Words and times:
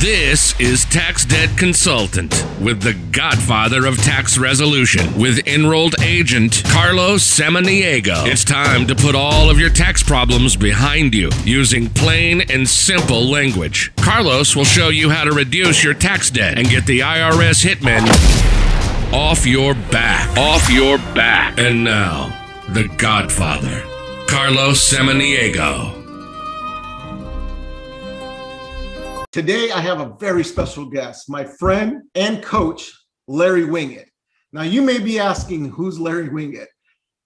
This 0.00 0.58
is 0.58 0.86
Tax 0.86 1.26
Debt 1.26 1.58
Consultant 1.58 2.32
with 2.58 2.80
the 2.80 2.94
godfather 3.12 3.84
of 3.84 3.98
tax 3.98 4.38
resolution 4.38 5.14
with 5.20 5.46
enrolled 5.46 5.94
agent 6.00 6.62
Carlos 6.68 7.22
Samaniego. 7.22 8.26
It's 8.26 8.42
time 8.42 8.86
to 8.86 8.94
put 8.94 9.14
all 9.14 9.50
of 9.50 9.58
your 9.58 9.68
tax 9.68 10.02
problems 10.02 10.56
behind 10.56 11.12
you 11.12 11.28
using 11.44 11.90
plain 11.90 12.40
and 12.50 12.66
simple 12.66 13.28
language. 13.28 13.92
Carlos 13.96 14.56
will 14.56 14.64
show 14.64 14.88
you 14.88 15.10
how 15.10 15.24
to 15.24 15.32
reduce 15.32 15.84
your 15.84 15.92
tax 15.92 16.30
debt 16.30 16.58
and 16.58 16.66
get 16.70 16.86
the 16.86 17.00
IRS 17.00 17.62
hitmen 17.62 18.08
off 19.12 19.44
your 19.44 19.74
back. 19.74 20.34
Off 20.38 20.70
your 20.70 20.96
back. 21.14 21.58
And 21.58 21.84
now, 21.84 22.34
the 22.70 22.88
godfather, 22.96 23.82
Carlos 24.26 24.80
Samaniego. 24.80 25.99
Today, 29.32 29.70
I 29.70 29.78
have 29.78 30.00
a 30.00 30.16
very 30.18 30.42
special 30.42 30.86
guest, 30.86 31.30
my 31.30 31.44
friend 31.44 32.02
and 32.16 32.42
coach, 32.42 32.90
Larry 33.28 33.62
Winget. 33.62 34.06
Now, 34.52 34.62
you 34.62 34.82
may 34.82 34.98
be 34.98 35.20
asking, 35.20 35.66
who's 35.66 36.00
Larry 36.00 36.28
Winget? 36.30 36.66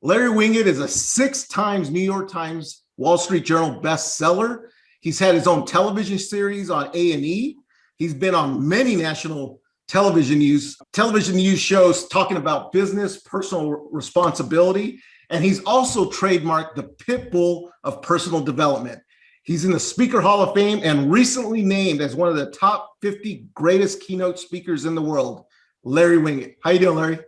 Larry 0.02 0.28
Winget 0.28 0.66
is 0.66 0.80
a 0.80 0.88
six 0.88 1.48
times 1.48 1.90
New 1.90 2.02
York 2.02 2.30
Times 2.30 2.82
Wall 2.98 3.16
Street 3.16 3.46
Journal 3.46 3.80
bestseller. 3.80 4.66
He's 5.00 5.18
had 5.18 5.34
his 5.34 5.46
own 5.46 5.64
television 5.64 6.18
series 6.18 6.68
on 6.68 6.90
A&E. 6.92 7.56
He's 7.96 8.12
been 8.12 8.34
on 8.34 8.68
many 8.68 8.96
national 8.96 9.62
television 9.88 10.40
news 10.40 10.76
television 10.92 11.36
news 11.36 11.58
shows 11.58 12.06
talking 12.08 12.36
about 12.36 12.70
business, 12.70 13.22
personal 13.22 13.88
responsibility, 13.90 15.00
and 15.30 15.42
he's 15.42 15.64
also 15.64 16.10
trademarked 16.10 16.74
the 16.74 16.82
pit 16.82 17.30
bull 17.32 17.72
of 17.82 18.02
personal 18.02 18.42
development. 18.42 19.00
He's 19.44 19.66
in 19.66 19.72
the 19.72 19.80
Speaker 19.80 20.22
Hall 20.22 20.40
of 20.40 20.54
Fame 20.54 20.80
and 20.82 21.12
recently 21.12 21.62
named 21.62 22.00
as 22.00 22.16
one 22.16 22.30
of 22.30 22.36
the 22.36 22.50
top 22.50 22.94
50 23.02 23.46
greatest 23.52 24.00
keynote 24.00 24.38
speakers 24.38 24.86
in 24.86 24.94
the 24.94 25.02
world. 25.02 25.44
Larry 25.82 26.16
Winget. 26.16 26.56
How 26.64 26.70
you 26.70 26.78
doing, 26.78 26.96
Larry? 26.96 27.18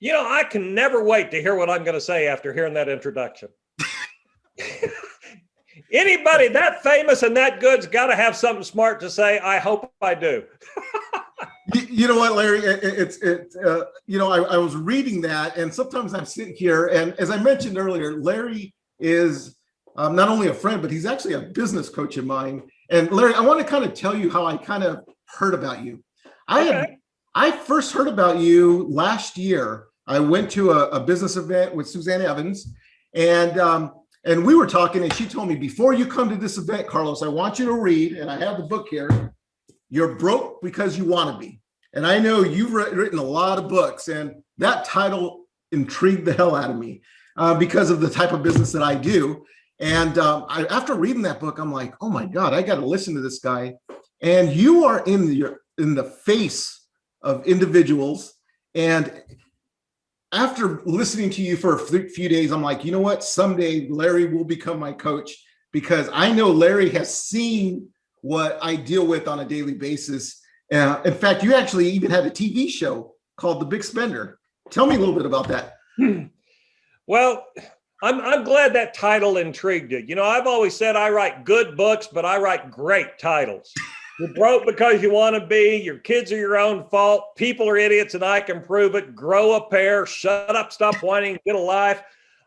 You 0.00 0.14
know, 0.14 0.26
I 0.26 0.44
can 0.44 0.74
never 0.74 1.04
wait 1.04 1.30
to 1.30 1.42
hear 1.42 1.54
what 1.54 1.68
I'm 1.68 1.84
going 1.84 1.94
to 1.94 2.00
say 2.00 2.26
after 2.26 2.54
hearing 2.54 2.72
that 2.74 2.88
introduction. 2.88 3.50
Anybody 5.92 6.48
that 6.48 6.82
famous 6.82 7.22
and 7.22 7.36
that 7.36 7.60
good's 7.60 7.86
got 7.86 8.06
to 8.06 8.16
have 8.16 8.34
something 8.34 8.64
smart 8.64 8.98
to 9.00 9.10
say. 9.10 9.38
I 9.38 9.58
hope 9.58 9.92
I 10.00 10.14
do. 10.14 10.44
you, 11.74 11.82
you, 11.82 12.08
know 12.08 12.16
what, 12.16 12.32
Larry? 12.32 12.60
It, 12.60 12.82
it's 12.82 13.18
it. 13.18 13.54
Uh, 13.62 13.84
you 14.06 14.18
know, 14.18 14.32
I, 14.32 14.54
I 14.54 14.56
was 14.56 14.74
reading 14.74 15.20
that, 15.20 15.58
and 15.58 15.72
sometimes 15.72 16.14
I'm 16.14 16.24
sitting 16.24 16.54
here, 16.56 16.86
and 16.86 17.12
as 17.14 17.30
I 17.30 17.36
mentioned 17.42 17.76
earlier, 17.76 18.18
Larry 18.22 18.74
is 18.98 19.58
um, 19.96 20.14
not 20.14 20.28
only 20.28 20.48
a 20.48 20.54
friend, 20.54 20.80
but 20.80 20.90
he's 20.90 21.06
actually 21.06 21.34
a 21.34 21.40
business 21.40 21.88
coach 21.88 22.16
of 22.16 22.24
mine. 22.24 22.62
And 22.90 23.10
Larry, 23.10 23.34
I 23.34 23.40
want 23.40 23.60
to 23.60 23.66
kind 23.66 23.84
of 23.84 23.94
tell 23.94 24.16
you 24.16 24.30
how 24.30 24.46
I 24.46 24.56
kind 24.56 24.82
of 24.82 25.04
heard 25.26 25.54
about 25.54 25.84
you. 25.84 26.02
I 26.48 26.68
okay. 26.68 26.72
had 26.72 26.96
I 27.34 27.50
first 27.50 27.92
heard 27.92 28.08
about 28.08 28.38
you 28.38 28.86
last 28.90 29.38
year. 29.38 29.86
I 30.06 30.18
went 30.18 30.50
to 30.52 30.72
a, 30.72 30.88
a 30.88 31.00
business 31.00 31.36
event 31.36 31.74
with 31.74 31.88
Suzanne 31.88 32.20
Evans, 32.20 32.74
and 33.14 33.58
um, 33.58 33.94
and 34.24 34.44
we 34.44 34.54
were 34.54 34.66
talking, 34.66 35.02
and 35.02 35.12
she 35.14 35.26
told 35.26 35.48
me 35.48 35.56
before 35.56 35.94
you 35.94 36.06
come 36.06 36.28
to 36.28 36.36
this 36.36 36.58
event, 36.58 36.86
Carlos, 36.86 37.22
I 37.22 37.28
want 37.28 37.58
you 37.58 37.66
to 37.66 37.72
read, 37.72 38.12
and 38.12 38.30
I 38.30 38.38
have 38.38 38.58
the 38.58 38.64
book 38.64 38.88
here. 38.88 39.32
You're 39.88 40.16
broke 40.16 40.62
because 40.62 40.98
you 40.98 41.04
want 41.04 41.32
to 41.32 41.38
be, 41.38 41.60
and 41.94 42.06
I 42.06 42.18
know 42.18 42.42
you've 42.42 42.72
written 42.72 43.18
a 43.18 43.22
lot 43.22 43.58
of 43.58 43.68
books, 43.68 44.08
and 44.08 44.42
that 44.58 44.84
title 44.84 45.46
intrigued 45.70 46.26
the 46.26 46.34
hell 46.34 46.54
out 46.54 46.70
of 46.70 46.76
me 46.76 47.00
uh, 47.36 47.54
because 47.54 47.90
of 47.90 48.00
the 48.00 48.10
type 48.10 48.32
of 48.32 48.42
business 48.42 48.72
that 48.72 48.82
I 48.82 48.94
do. 48.94 49.44
And 49.82 50.16
um, 50.18 50.46
I, 50.48 50.64
after 50.66 50.94
reading 50.94 51.22
that 51.22 51.40
book, 51.40 51.58
I'm 51.58 51.72
like, 51.72 51.94
oh 52.00 52.08
my 52.08 52.24
God, 52.24 52.54
I 52.54 52.62
got 52.62 52.76
to 52.76 52.86
listen 52.86 53.14
to 53.16 53.20
this 53.20 53.40
guy. 53.40 53.74
And 54.22 54.52
you 54.52 54.84
are 54.84 55.04
in 55.04 55.26
the 55.26 55.56
in 55.76 55.94
the 55.94 56.04
face 56.04 56.86
of 57.22 57.44
individuals. 57.46 58.34
And 58.76 59.22
after 60.30 60.82
listening 60.86 61.30
to 61.30 61.42
you 61.42 61.56
for 61.56 61.74
a 61.74 61.78
few 62.08 62.28
days, 62.28 62.52
I'm 62.52 62.62
like, 62.62 62.84
you 62.84 62.92
know 62.92 63.00
what? 63.00 63.24
Someday 63.24 63.88
Larry 63.88 64.26
will 64.32 64.44
become 64.44 64.78
my 64.78 64.92
coach 64.92 65.32
because 65.72 66.08
I 66.12 66.30
know 66.30 66.50
Larry 66.50 66.88
has 66.90 67.12
seen 67.12 67.88
what 68.20 68.58
I 68.62 68.76
deal 68.76 69.06
with 69.06 69.26
on 69.26 69.40
a 69.40 69.44
daily 69.44 69.74
basis. 69.74 70.40
Uh, 70.72 71.02
in 71.04 71.14
fact, 71.14 71.42
you 71.42 71.54
actually 71.54 71.90
even 71.90 72.10
had 72.10 72.24
a 72.24 72.30
TV 72.30 72.68
show 72.68 73.14
called 73.36 73.60
The 73.60 73.66
Big 73.66 73.82
Spender. 73.82 74.38
Tell 74.70 74.86
me 74.86 74.94
a 74.94 74.98
little 74.98 75.14
bit 75.14 75.26
about 75.26 75.48
that. 75.48 75.74
Well, 77.06 77.44
I'm, 78.02 78.20
I'm 78.20 78.42
glad 78.42 78.72
that 78.74 78.94
title 78.94 79.36
intrigued 79.36 79.92
you. 79.92 79.98
You 79.98 80.16
know, 80.16 80.24
I've 80.24 80.48
always 80.48 80.76
said 80.76 80.96
I 80.96 81.08
write 81.10 81.44
good 81.44 81.76
books, 81.76 82.08
but 82.12 82.24
I 82.24 82.36
write 82.38 82.70
great 82.70 83.16
titles. 83.18 83.72
You're 84.18 84.34
broke 84.34 84.66
because 84.66 85.00
you 85.00 85.12
want 85.12 85.36
to 85.36 85.46
be. 85.46 85.76
Your 85.76 85.98
kids 85.98 86.32
are 86.32 86.36
your 86.36 86.58
own 86.58 86.88
fault. 86.88 87.36
People 87.36 87.68
are 87.68 87.76
idiots, 87.76 88.14
and 88.14 88.24
I 88.24 88.40
can 88.40 88.60
prove 88.60 88.96
it. 88.96 89.14
Grow 89.14 89.54
a 89.54 89.70
pair. 89.70 90.04
Shut 90.04 90.54
up. 90.56 90.72
Stop 90.72 90.96
whining. 90.96 91.38
Get 91.46 91.54
a 91.54 91.60
life. 91.60 92.02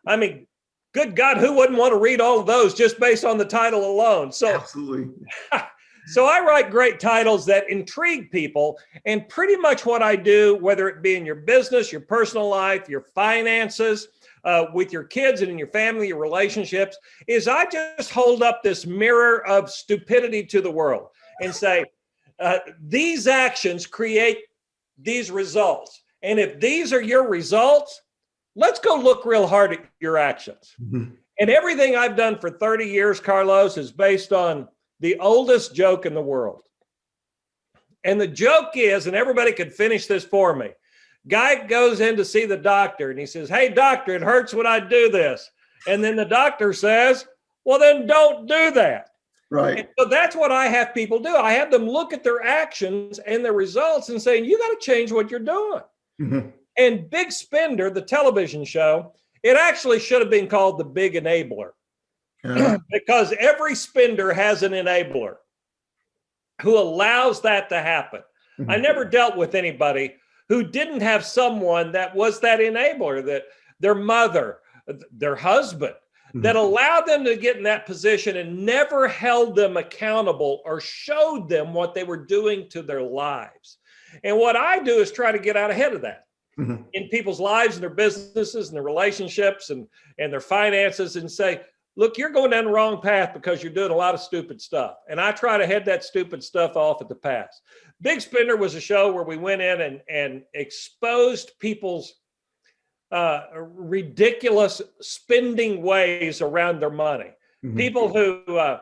I 0.05 0.17
mean, 0.17 0.45
good 0.93 1.15
God, 1.15 1.37
who 1.37 1.53
wouldn't 1.53 1.79
want 1.79 1.93
to 1.93 1.99
read 1.99 2.19
all 2.19 2.39
of 2.39 2.45
those 2.45 2.73
just 2.73 2.99
based 2.99 3.23
on 3.23 3.37
the 3.37 3.45
title 3.45 3.89
alone? 3.89 4.33
So, 4.33 4.55
absolutely. 4.55 5.13
so 6.07 6.25
I 6.25 6.41
write 6.41 6.69
great 6.69 6.99
titles 6.99 7.45
that 7.45 7.69
intrigue 7.69 8.29
people, 8.29 8.77
and 9.05 9.27
pretty 9.29 9.55
much 9.55 9.85
what 9.85 10.03
I 10.03 10.17
do, 10.17 10.57
whether 10.57 10.89
it 10.89 11.01
be 11.01 11.15
in 11.15 11.25
your 11.25 11.35
business, 11.35 11.93
your 11.93 12.01
personal 12.01 12.49
life, 12.49 12.89
your 12.89 13.01
finances 13.15 14.09
uh, 14.45 14.67
with 14.73 14.93
your 14.93 15.03
kids 15.03 15.41
and 15.41 15.51
in 15.51 15.57
your 15.57 15.67
family, 15.67 16.07
your 16.07 16.19
relationships, 16.19 16.97
is 17.27 17.47
I 17.47 17.65
just 17.65 18.11
hold 18.11 18.43
up 18.43 18.61
this 18.63 18.85
mirror 18.85 19.45
of 19.47 19.69
stupidity 19.69 20.45
to 20.45 20.61
the 20.61 20.71
world 20.71 21.09
and 21.41 21.53
say, 21.53 21.85
uh, 22.39 22.59
these 22.79 23.27
actions 23.27 23.87
create 23.87 24.39
these 24.97 25.31
results. 25.31 26.03
And 26.21 26.39
if 26.39 26.59
these 26.59 26.93
are 26.93 27.01
your 27.01 27.27
results, 27.27 28.01
let's 28.55 28.79
go 28.79 28.95
look 28.95 29.25
real 29.25 29.47
hard 29.47 29.73
at 29.73 29.85
your 29.99 30.17
actions. 30.17 30.75
Mm-hmm. 30.81 31.15
And 31.39 31.49
everything 31.49 31.95
I've 31.95 32.15
done 32.15 32.37
for 32.37 32.49
30 32.49 32.85
years, 32.85 33.19
Carlos, 33.19 33.77
is 33.77 33.91
based 33.91 34.31
on 34.31 34.67
the 34.99 35.19
oldest 35.19 35.75
joke 35.75 36.05
in 36.05 36.13
the 36.13 36.21
world. 36.21 36.61
And 38.03 38.21
the 38.21 38.27
joke 38.27 38.71
is, 38.75 39.07
and 39.07 39.15
everybody 39.15 39.51
could 39.51 39.73
finish 39.73 40.05
this 40.05 40.23
for 40.23 40.55
me 40.55 40.69
Guy 41.27 41.65
goes 41.65 41.99
in 41.99 42.15
to 42.17 42.25
see 42.25 42.45
the 42.45 42.57
doctor 42.57 43.09
and 43.09 43.19
he 43.19 43.25
says, 43.25 43.49
Hey, 43.49 43.69
doctor, 43.69 44.13
it 44.13 44.21
hurts 44.21 44.53
when 44.53 44.67
I 44.67 44.79
do 44.79 45.09
this. 45.09 45.49
And 45.87 46.03
then 46.03 46.15
the 46.15 46.25
doctor 46.25 46.73
says, 46.73 47.25
Well, 47.63 47.79
then 47.79 48.05
don't 48.05 48.47
do 48.47 48.71
that. 48.71 49.09
Right. 49.51 49.79
And 49.79 49.87
so 49.97 50.05
that's 50.05 50.35
what 50.35 50.51
I 50.51 50.67
have 50.67 50.93
people 50.93 51.19
do. 51.19 51.35
I 51.35 51.53
have 51.53 51.71
them 51.71 51.87
look 51.87 52.13
at 52.13 52.23
their 52.23 52.43
actions 52.43 53.19
and 53.19 53.43
their 53.43 53.53
results 53.53 54.09
and 54.09 54.21
saying, 54.21 54.45
You 54.45 54.57
got 54.57 54.79
to 54.79 54.85
change 54.85 55.11
what 55.11 55.31
you're 55.31 55.39
doing. 55.39 55.81
Mm-hmm. 56.21 56.49
And 56.77 57.09
Big 57.09 57.31
Spender, 57.31 57.89
the 57.89 58.01
television 58.01 58.65
show, 58.65 59.13
it 59.43 59.55
actually 59.55 59.99
should 59.99 60.21
have 60.21 60.31
been 60.31 60.47
called 60.47 60.77
the 60.77 60.83
Big 60.83 61.13
Enabler 61.13 61.71
yeah. 62.43 62.77
because 62.91 63.33
every 63.39 63.75
spender 63.75 64.33
has 64.33 64.63
an 64.63 64.73
enabler 64.73 65.35
who 66.61 66.77
allows 66.77 67.41
that 67.41 67.69
to 67.69 67.79
happen. 67.79 68.21
Mm-hmm. 68.59 68.71
I 68.71 68.77
never 68.77 69.05
dealt 69.05 69.35
with 69.35 69.55
anybody 69.55 70.15
who 70.49 70.63
didn't 70.63 71.01
have 71.01 71.25
someone 71.25 71.91
that 71.91 72.15
was 72.15 72.39
that 72.39 72.59
enabler, 72.59 73.25
that 73.25 73.43
their 73.79 73.95
mother, 73.95 74.59
their 75.11 75.35
husband, 75.35 75.93
mm-hmm. 76.29 76.41
that 76.41 76.55
allowed 76.55 77.05
them 77.05 77.23
to 77.25 77.35
get 77.35 77.57
in 77.57 77.63
that 77.63 77.85
position 77.85 78.37
and 78.37 78.65
never 78.65 79.07
held 79.07 79.55
them 79.55 79.77
accountable 79.77 80.61
or 80.65 80.79
showed 80.79 81.49
them 81.49 81.73
what 81.73 81.93
they 81.93 82.03
were 82.03 82.25
doing 82.25 82.69
to 82.69 82.81
their 82.81 83.01
lives. 83.01 83.77
And 84.23 84.37
what 84.37 84.55
I 84.55 84.79
do 84.79 84.99
is 84.99 85.11
try 85.11 85.31
to 85.31 85.39
get 85.39 85.57
out 85.57 85.71
ahead 85.71 85.93
of 85.93 86.01
that 86.01 86.25
mm-hmm. 86.59 86.83
in 86.93 87.09
people's 87.09 87.39
lives 87.39 87.75
and 87.75 87.83
their 87.83 87.89
businesses 87.89 88.69
and 88.69 88.75
their 88.75 88.83
relationships 88.83 89.69
and, 89.69 89.87
and 90.19 90.31
their 90.31 90.39
finances 90.39 91.15
and 91.15 91.29
say, 91.29 91.61
look, 91.95 92.17
you're 92.17 92.29
going 92.29 92.51
down 92.51 92.65
the 92.65 92.71
wrong 92.71 93.01
path 93.01 93.33
because 93.33 93.63
you're 93.63 93.71
doing 93.71 93.91
a 93.91 93.95
lot 93.95 94.13
of 94.13 94.19
stupid 94.19 94.61
stuff. 94.61 94.95
And 95.09 95.19
I 95.19 95.31
try 95.31 95.57
to 95.57 95.65
head 95.65 95.85
that 95.85 96.03
stupid 96.03 96.43
stuff 96.43 96.75
off 96.75 97.01
at 97.01 97.09
the 97.09 97.15
pass. 97.15 97.61
Big 98.01 98.21
Spender 98.21 98.57
was 98.57 98.75
a 98.75 98.81
show 98.81 99.11
where 99.11 99.23
we 99.23 99.37
went 99.37 99.61
in 99.61 99.81
and, 99.81 100.01
and 100.09 100.43
exposed 100.53 101.51
people's 101.59 102.15
uh, 103.11 103.43
ridiculous 103.55 104.81
spending 105.01 105.81
ways 105.81 106.41
around 106.41 106.79
their 106.79 106.89
money. 106.89 107.31
Mm-hmm. 107.63 107.77
People 107.77 108.13
who, 108.13 108.57
uh, 108.57 108.79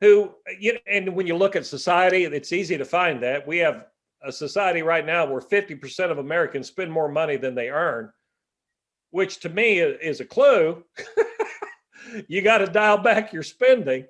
who, 0.00 0.34
you, 0.58 0.78
and 0.86 1.14
when 1.14 1.26
you 1.26 1.36
look 1.36 1.56
at 1.56 1.66
society, 1.66 2.24
it's 2.24 2.52
easy 2.52 2.78
to 2.78 2.84
find 2.84 3.22
that. 3.22 3.46
We 3.46 3.58
have 3.58 3.86
a 4.22 4.32
society 4.32 4.80
right 4.80 5.04
now 5.04 5.26
where 5.26 5.40
50% 5.40 6.10
of 6.10 6.18
Americans 6.18 6.68
spend 6.68 6.90
more 6.90 7.08
money 7.08 7.36
than 7.36 7.54
they 7.54 7.68
earn, 7.68 8.10
which 9.10 9.40
to 9.40 9.50
me 9.50 9.80
is 9.80 10.20
a 10.20 10.24
clue. 10.24 10.82
you 12.28 12.42
got 12.42 12.58
to 12.58 12.66
dial 12.66 12.98
back 12.98 13.32
your 13.32 13.42
spending 13.42 14.06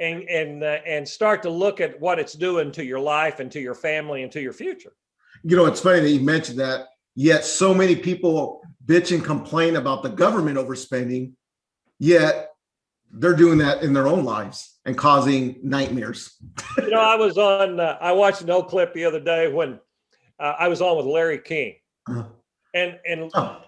and 0.00 0.22
and 0.28 0.62
uh, 0.62 0.78
and 0.86 1.08
start 1.08 1.42
to 1.42 1.50
look 1.50 1.80
at 1.80 1.98
what 2.00 2.18
it's 2.18 2.34
doing 2.34 2.72
to 2.72 2.84
your 2.84 3.00
life 3.00 3.40
and 3.40 3.50
to 3.52 3.60
your 3.60 3.74
family 3.74 4.22
and 4.22 4.32
to 4.32 4.40
your 4.40 4.52
future. 4.52 4.92
You 5.42 5.56
know, 5.56 5.66
it's 5.66 5.80
funny 5.80 6.00
that 6.00 6.10
you 6.10 6.20
mentioned 6.20 6.58
that. 6.58 6.86
Yet 7.14 7.44
so 7.44 7.74
many 7.74 7.96
people 7.96 8.62
bitch 8.86 9.12
and 9.14 9.24
complain 9.24 9.76
about 9.76 10.02
the 10.02 10.08
government 10.08 10.56
overspending, 10.56 11.32
yet 11.98 12.50
they're 13.10 13.34
doing 13.34 13.58
that 13.58 13.82
in 13.82 13.92
their 13.92 14.06
own 14.08 14.24
lives. 14.24 14.78
and 14.84 14.96
causing 14.96 15.58
nightmares. 15.62 16.36
you 16.78 16.90
know, 16.90 17.00
I 17.00 17.16
was 17.16 17.36
on. 17.36 17.80
Uh, 17.80 17.98
I 18.00 18.12
watched 18.12 18.40
an 18.40 18.50
old 18.50 18.68
clip 18.68 18.94
the 18.94 19.04
other 19.04 19.20
day 19.20 19.52
when 19.52 19.80
uh, 20.40 20.54
I 20.58 20.68
was 20.68 20.80
on 20.80 20.96
with 20.96 21.06
Larry 21.06 21.38
King, 21.38 21.74
uh-huh. 22.08 22.24
and 22.74 22.98
and 23.06 23.30
oh. 23.34 23.60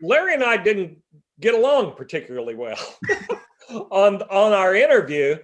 Larry 0.00 0.34
and 0.34 0.44
I 0.44 0.56
didn't 0.56 0.98
get 1.40 1.54
along 1.54 1.94
particularly 1.94 2.54
well 2.54 2.78
on 3.90 4.22
on 4.22 4.52
our 4.52 4.74
interview 4.74 5.36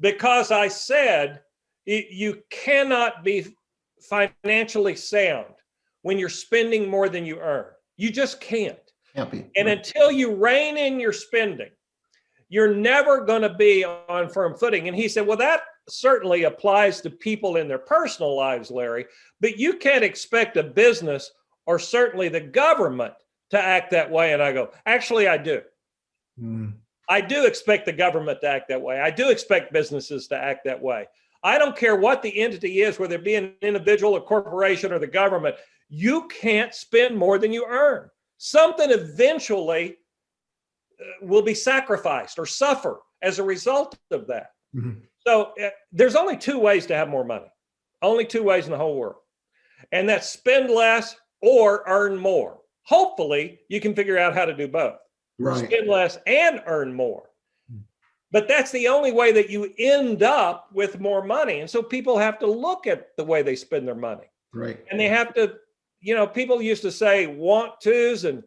because 0.00 0.50
I 0.50 0.68
said 0.68 1.40
you 1.86 2.42
cannot 2.50 3.24
be 3.24 3.46
financially 4.08 4.96
sound 4.96 5.54
when 6.02 6.18
you're 6.18 6.28
spending 6.28 6.88
more 6.88 7.08
than 7.08 7.24
you 7.24 7.38
earn. 7.40 7.66
You 7.96 8.10
just 8.10 8.40
can't. 8.40 8.78
Happy. 9.14 9.46
And 9.56 9.68
until 9.68 10.10
you 10.10 10.34
rein 10.34 10.76
in 10.76 10.98
your 10.98 11.12
spending, 11.12 11.70
you're 12.48 12.74
never 12.74 13.24
going 13.24 13.42
to 13.42 13.54
be 13.54 13.84
on 13.84 14.28
firm 14.28 14.56
footing. 14.56 14.88
And 14.88 14.96
he 14.96 15.08
said, 15.08 15.26
Well, 15.26 15.36
that 15.38 15.62
certainly 15.88 16.44
applies 16.44 17.00
to 17.00 17.10
people 17.10 17.56
in 17.56 17.68
their 17.68 17.78
personal 17.78 18.36
lives, 18.36 18.70
Larry, 18.70 19.06
but 19.40 19.58
you 19.58 19.74
can't 19.74 20.04
expect 20.04 20.56
a 20.56 20.62
business 20.62 21.30
or 21.66 21.78
certainly 21.78 22.28
the 22.28 22.40
government 22.40 23.14
to 23.52 23.60
act 23.60 23.92
that 23.92 24.10
way. 24.10 24.32
And 24.32 24.42
I 24.42 24.52
go, 24.52 24.70
Actually, 24.84 25.28
I 25.28 25.38
do. 25.38 25.62
Mm. 26.40 26.74
I 27.08 27.20
do 27.20 27.46
expect 27.46 27.86
the 27.86 27.92
government 27.92 28.40
to 28.40 28.48
act 28.48 28.68
that 28.68 28.80
way. 28.80 29.00
I 29.00 29.10
do 29.10 29.30
expect 29.30 29.72
businesses 29.72 30.26
to 30.28 30.36
act 30.36 30.64
that 30.64 30.80
way. 30.80 31.06
I 31.42 31.58
don't 31.58 31.76
care 31.76 31.96
what 31.96 32.22
the 32.22 32.40
entity 32.40 32.82
is, 32.82 32.98
whether 32.98 33.16
it 33.16 33.24
be 33.24 33.34
an 33.34 33.54
individual, 33.60 34.16
a 34.16 34.20
corporation, 34.20 34.92
or 34.92 34.98
the 34.98 35.06
government, 35.06 35.56
you 35.88 36.28
can't 36.28 36.74
spend 36.74 37.16
more 37.16 37.38
than 37.38 37.52
you 37.52 37.66
earn. 37.68 38.08
Something 38.38 38.90
eventually 38.90 39.96
uh, 41.00 41.26
will 41.26 41.42
be 41.42 41.54
sacrificed 41.54 42.38
or 42.38 42.46
suffer 42.46 43.00
as 43.20 43.38
a 43.38 43.44
result 43.44 43.98
of 44.10 44.26
that. 44.28 44.52
Mm-hmm. 44.74 45.00
So 45.26 45.52
uh, 45.62 45.70
there's 45.90 46.16
only 46.16 46.36
two 46.36 46.58
ways 46.58 46.86
to 46.86 46.94
have 46.94 47.08
more 47.08 47.24
money, 47.24 47.50
only 48.00 48.24
two 48.24 48.42
ways 48.42 48.64
in 48.64 48.72
the 48.72 48.78
whole 48.78 48.96
world. 48.96 49.16
And 49.90 50.08
that's 50.08 50.30
spend 50.30 50.70
less 50.70 51.16
or 51.42 51.84
earn 51.86 52.16
more. 52.16 52.61
Hopefully, 52.84 53.60
you 53.68 53.80
can 53.80 53.94
figure 53.94 54.18
out 54.18 54.34
how 54.34 54.44
to 54.44 54.54
do 54.54 54.68
both 54.68 54.96
right. 55.38 55.66
spend 55.66 55.88
less 55.88 56.18
and 56.26 56.62
earn 56.66 56.92
more. 56.92 57.28
But 58.30 58.48
that's 58.48 58.70
the 58.70 58.88
only 58.88 59.12
way 59.12 59.30
that 59.32 59.50
you 59.50 59.74
end 59.78 60.22
up 60.22 60.70
with 60.72 60.98
more 60.98 61.22
money. 61.22 61.60
And 61.60 61.68
so 61.68 61.82
people 61.82 62.16
have 62.16 62.38
to 62.38 62.46
look 62.46 62.86
at 62.86 63.14
the 63.18 63.24
way 63.24 63.42
they 63.42 63.54
spend 63.54 63.86
their 63.86 63.94
money. 63.94 64.24
Right. 64.54 64.82
And 64.90 64.98
they 64.98 65.08
have 65.08 65.34
to, 65.34 65.56
you 66.00 66.14
know, 66.14 66.26
people 66.26 66.62
used 66.62 66.80
to 66.82 66.90
say 66.90 67.26
want 67.26 67.80
tos 67.82 68.24
and 68.24 68.42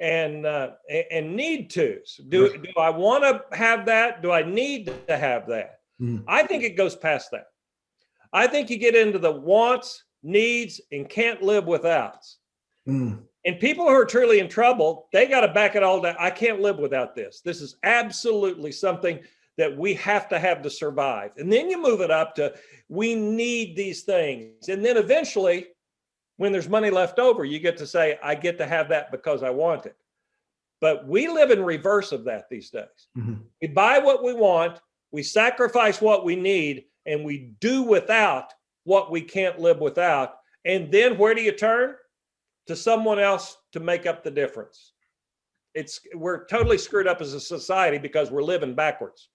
and 0.00 0.46
uh, 0.46 0.70
and 1.12 1.36
need 1.36 1.70
tos. 1.70 2.20
Do 2.28 2.50
right. 2.50 2.62
do 2.62 2.70
I 2.76 2.90
want 2.90 3.22
to 3.22 3.56
have 3.56 3.86
that? 3.86 4.20
Do 4.20 4.32
I 4.32 4.42
need 4.42 4.92
to 5.06 5.16
have 5.16 5.46
that? 5.46 5.78
Mm. 6.00 6.24
I 6.26 6.42
think 6.42 6.64
it 6.64 6.76
goes 6.76 6.96
past 6.96 7.30
that. 7.30 7.46
I 8.32 8.48
think 8.48 8.68
you 8.68 8.78
get 8.78 8.96
into 8.96 9.20
the 9.20 9.30
wants, 9.30 10.02
needs, 10.24 10.80
and 10.90 11.08
can't 11.08 11.40
live 11.40 11.66
without. 11.66 12.26
Mm. 12.88 13.20
And 13.44 13.58
people 13.58 13.86
who 13.86 13.94
are 13.94 14.04
truly 14.04 14.38
in 14.38 14.48
trouble, 14.48 15.08
they 15.12 15.26
got 15.26 15.40
to 15.40 15.52
back 15.52 15.74
it 15.74 15.82
all 15.82 16.00
down. 16.00 16.16
I 16.18 16.30
can't 16.30 16.60
live 16.60 16.78
without 16.78 17.14
this. 17.14 17.40
This 17.40 17.60
is 17.60 17.76
absolutely 17.82 18.70
something 18.72 19.20
that 19.56 19.76
we 19.76 19.94
have 19.94 20.28
to 20.28 20.38
have 20.38 20.62
to 20.62 20.70
survive. 20.70 21.32
And 21.36 21.52
then 21.52 21.70
you 21.70 21.80
move 21.80 22.00
it 22.00 22.10
up 22.10 22.34
to 22.36 22.54
we 22.88 23.14
need 23.14 23.76
these 23.76 24.02
things. 24.02 24.68
And 24.68 24.84
then 24.84 24.96
eventually, 24.96 25.68
when 26.36 26.52
there's 26.52 26.68
money 26.68 26.90
left 26.90 27.18
over, 27.18 27.44
you 27.44 27.58
get 27.58 27.76
to 27.78 27.86
say, 27.86 28.18
I 28.22 28.34
get 28.34 28.58
to 28.58 28.66
have 28.66 28.88
that 28.88 29.10
because 29.10 29.42
I 29.42 29.50
want 29.50 29.86
it. 29.86 29.96
But 30.80 31.06
we 31.06 31.28
live 31.28 31.50
in 31.50 31.62
reverse 31.62 32.12
of 32.12 32.24
that 32.24 32.48
these 32.48 32.70
days. 32.70 33.08
Mm-hmm. 33.16 33.34
We 33.60 33.68
buy 33.68 33.98
what 33.98 34.24
we 34.24 34.32
want, 34.32 34.80
we 35.12 35.22
sacrifice 35.22 36.00
what 36.00 36.24
we 36.24 36.36
need, 36.36 36.86
and 37.06 37.24
we 37.24 37.52
do 37.60 37.82
without 37.82 38.52
what 38.84 39.10
we 39.10 39.20
can't 39.20 39.58
live 39.58 39.80
without. 39.80 40.36
And 40.64 40.90
then 40.90 41.18
where 41.18 41.34
do 41.34 41.42
you 41.42 41.52
turn? 41.52 41.96
To 42.70 42.76
someone 42.76 43.18
else 43.18 43.56
to 43.72 43.80
make 43.80 44.06
up 44.06 44.22
the 44.22 44.30
difference. 44.30 44.92
It's 45.74 45.98
we're 46.14 46.46
totally 46.46 46.78
screwed 46.78 47.08
up 47.08 47.20
as 47.20 47.34
a 47.34 47.40
society 47.40 47.98
because 47.98 48.30
we're 48.30 48.44
living 48.44 48.76
backwards. 48.76 49.28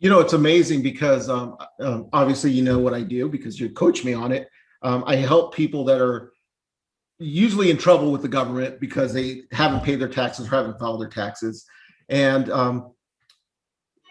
You 0.00 0.10
know, 0.10 0.18
it's 0.18 0.32
amazing 0.32 0.82
because 0.82 1.28
um, 1.28 1.56
um, 1.80 2.08
obviously 2.12 2.50
you 2.50 2.64
know 2.64 2.80
what 2.80 2.92
I 2.92 3.02
do 3.02 3.28
because 3.28 3.60
you 3.60 3.70
coach 3.70 4.04
me 4.04 4.12
on 4.12 4.32
it. 4.32 4.48
Um, 4.82 5.04
I 5.06 5.14
help 5.14 5.54
people 5.54 5.84
that 5.84 6.00
are 6.00 6.32
usually 7.20 7.70
in 7.70 7.76
trouble 7.76 8.10
with 8.10 8.22
the 8.22 8.28
government 8.28 8.80
because 8.80 9.12
they 9.12 9.42
haven't 9.52 9.84
paid 9.84 10.00
their 10.00 10.08
taxes 10.08 10.48
or 10.48 10.50
haven't 10.50 10.80
filed 10.80 11.00
their 11.00 11.08
taxes. 11.08 11.64
And 12.08 12.50
um, 12.50 12.92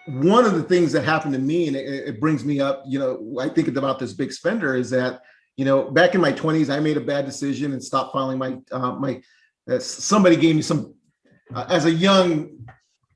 one 0.05 0.45
of 0.45 0.53
the 0.53 0.63
things 0.63 0.93
that 0.93 1.03
happened 1.03 1.33
to 1.33 1.39
me, 1.39 1.67
and 1.67 1.75
it, 1.75 1.85
it 2.07 2.21
brings 2.21 2.45
me 2.45 2.61
up, 2.61 2.83
you 2.87 2.97
know, 2.97 3.41
I 3.41 3.49
think 3.49 3.67
about 3.67 3.99
this 3.99 4.13
big 4.13 4.31
spender 4.31 4.77
is 4.77 4.89
that 4.91 5.21
you 5.59 5.65
know, 5.65 5.91
back 5.91 6.15
in 6.15 6.21
my 6.21 6.31
20s, 6.31 6.73
I 6.73 6.79
made 6.79 6.95
a 6.95 7.01
bad 7.01 7.25
decision 7.25 7.73
and 7.73 7.83
stopped 7.83 8.13
filing 8.13 8.37
my 8.37 8.59
uh, 8.71 8.93
my. 8.93 9.21
Uh, 9.69 9.77
somebody 9.77 10.37
gave 10.37 10.55
me 10.55 10.61
some 10.61 10.95
uh, 11.53 11.65
as 11.67 11.83
a 11.83 11.91
young 11.91 12.65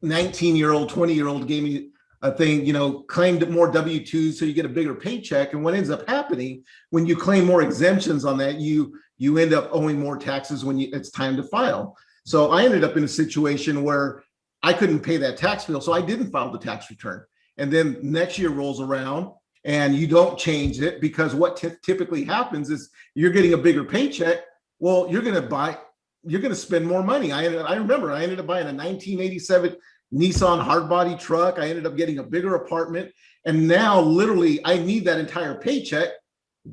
19 0.01 0.57
year 0.57 0.74
old, 0.74 0.90
20 0.90 1.13
year 1.13 1.30
old 1.30 1.48
gave 1.48 1.63
me 1.63 1.92
a 2.22 2.34
thing, 2.34 2.66
you 2.66 2.74
know, 2.74 3.04
claimed 3.04 3.50
more 3.50 3.72
W 3.72 4.01
2s 4.01 4.34
so 4.34 4.44
you 4.44 4.51
get 4.51 4.66
a 4.66 4.69
bigger 4.69 4.94
paycheck. 4.94 5.54
And 5.54 5.63
what 5.63 5.74
ends 5.74 5.90
up 5.90 6.06
happening 6.06 6.66
when 6.90 7.06
you 7.06 7.16
claim 7.16 7.45
more 7.45 7.62
exemptions 7.62 8.25
on 8.25 8.38
that, 8.40 8.56
you 8.56 9.00
you 9.18 9.38
end 9.38 9.54
up 9.54 9.69
owing 9.72 9.98
more 9.98 10.18
taxes 10.18 10.66
when 10.66 10.78
you, 10.78 10.89
it's 10.92 11.12
time 11.12 11.38
to 11.38 11.44
file. 11.44 11.96
So 12.25 12.51
I 12.51 12.66
ended 12.66 12.84
up 12.84 12.98
in 12.98 13.06
a 13.06 13.07
situation 13.22 13.84
where 13.84 14.22
I 14.62 14.74
couldn't 14.74 15.00
pay 15.00 15.16
that 15.16 15.38
tax 15.38 15.63
bill, 15.63 15.80
so 15.80 15.94
I 15.94 16.01
didn't 16.01 16.30
file 16.30 16.51
the 16.51 16.60
tax 16.60 16.89
return. 16.89 17.24
And 17.57 17.72
then 17.72 18.00
next 18.01 18.38
year 18.38 18.50
rolls 18.50 18.81
around 18.81 19.31
and 19.65 19.95
you 19.95 20.07
don't 20.07 20.38
change 20.38 20.81
it 20.81 21.00
because 21.00 21.33
what 21.33 21.57
t- 21.57 21.69
typically 21.83 22.24
happens 22.24 22.69
is 22.69 22.89
you're 23.15 23.31
getting 23.31 23.54
a 23.54 23.57
bigger 23.57 23.83
paycheck. 23.83 24.39
Well, 24.80 25.07
you're 25.10 25.21
going 25.21 25.36
to 25.36 25.42
buy, 25.42 25.77
you're 26.24 26.42
going 26.42 26.54
to 26.54 26.60
spend 26.60 26.86
more 26.86 27.04
money. 27.04 27.31
I 27.31 27.45
I 27.45 27.75
remember 27.75 28.12
I 28.12 28.24
ended 28.24 28.39
up 28.39 28.48
buying 28.48 28.68
a 28.68 28.74
1987 28.74 29.75
Nissan 30.13 30.63
hardbody 30.63 31.19
truck. 31.19 31.57
I 31.57 31.69
ended 31.69 31.86
up 31.86 31.98
getting 31.98 32.19
a 32.19 32.24
bigger 32.24 32.56
apartment, 32.56 33.12
and 33.45 33.68
now 33.68 34.00
literally 34.00 34.60
I 34.65 34.77
need 34.77 35.06
that 35.06 35.19
entire 35.19 35.56
paycheck 35.56 36.10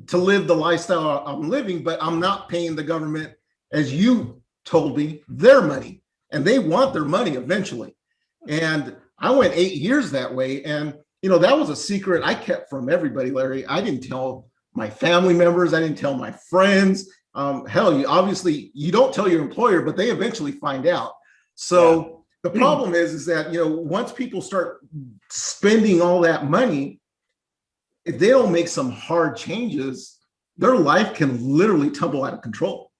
to 0.07 0.17
live 0.17 0.47
the 0.47 0.55
lifestyle 0.55 1.23
I'm 1.25 1.49
living. 1.49 1.83
But 1.83 2.01
I'm 2.03 2.19
not 2.19 2.49
paying 2.49 2.75
the 2.75 2.83
government, 2.83 3.33
as 3.71 3.93
you 3.93 4.41
told 4.65 4.97
me, 4.97 5.23
their 5.27 5.61
money, 5.61 6.03
and 6.31 6.45
they 6.45 6.59
want 6.59 6.93
their 6.93 7.05
money 7.05 7.31
eventually. 7.31 7.95
And 8.47 8.95
I 9.17 9.31
went 9.31 9.53
eight 9.55 9.75
years 9.75 10.11
that 10.11 10.33
way, 10.33 10.63
and 10.63 10.95
you 11.21 11.29
know, 11.29 11.37
that 11.37 11.57
was 11.57 11.69
a 11.69 11.75
secret 11.75 12.23
I 12.23 12.33
kept 12.33 12.69
from 12.69 12.89
everybody, 12.89 13.31
Larry. 13.31 13.65
I 13.67 13.81
didn't 13.81 14.07
tell 14.07 14.49
my 14.73 14.89
family 14.89 15.33
members, 15.33 15.73
I 15.73 15.79
didn't 15.79 15.97
tell 15.97 16.15
my 16.15 16.31
friends. 16.31 17.09
Um, 17.33 17.65
hell, 17.65 17.97
you 17.97 18.05
obviously 18.07 18.71
you 18.73 18.91
don't 18.91 19.13
tell 19.13 19.29
your 19.29 19.41
employer, 19.41 19.81
but 19.81 19.95
they 19.95 20.09
eventually 20.09 20.51
find 20.53 20.87
out. 20.87 21.13
So 21.55 22.23
yeah. 22.43 22.49
the 22.51 22.57
problem 22.57 22.95
is, 22.95 23.13
is 23.13 23.25
that 23.27 23.53
you 23.53 23.59
know, 23.59 23.67
once 23.67 24.11
people 24.11 24.41
start 24.41 24.85
spending 25.29 26.01
all 26.01 26.21
that 26.21 26.49
money, 26.49 26.99
if 28.05 28.17
they 28.17 28.29
don't 28.29 28.51
make 28.51 28.67
some 28.67 28.91
hard 28.91 29.37
changes, 29.37 30.17
their 30.57 30.75
life 30.75 31.13
can 31.13 31.41
literally 31.47 31.91
tumble 31.91 32.23
out 32.23 32.33
of 32.33 32.41
control. 32.41 32.91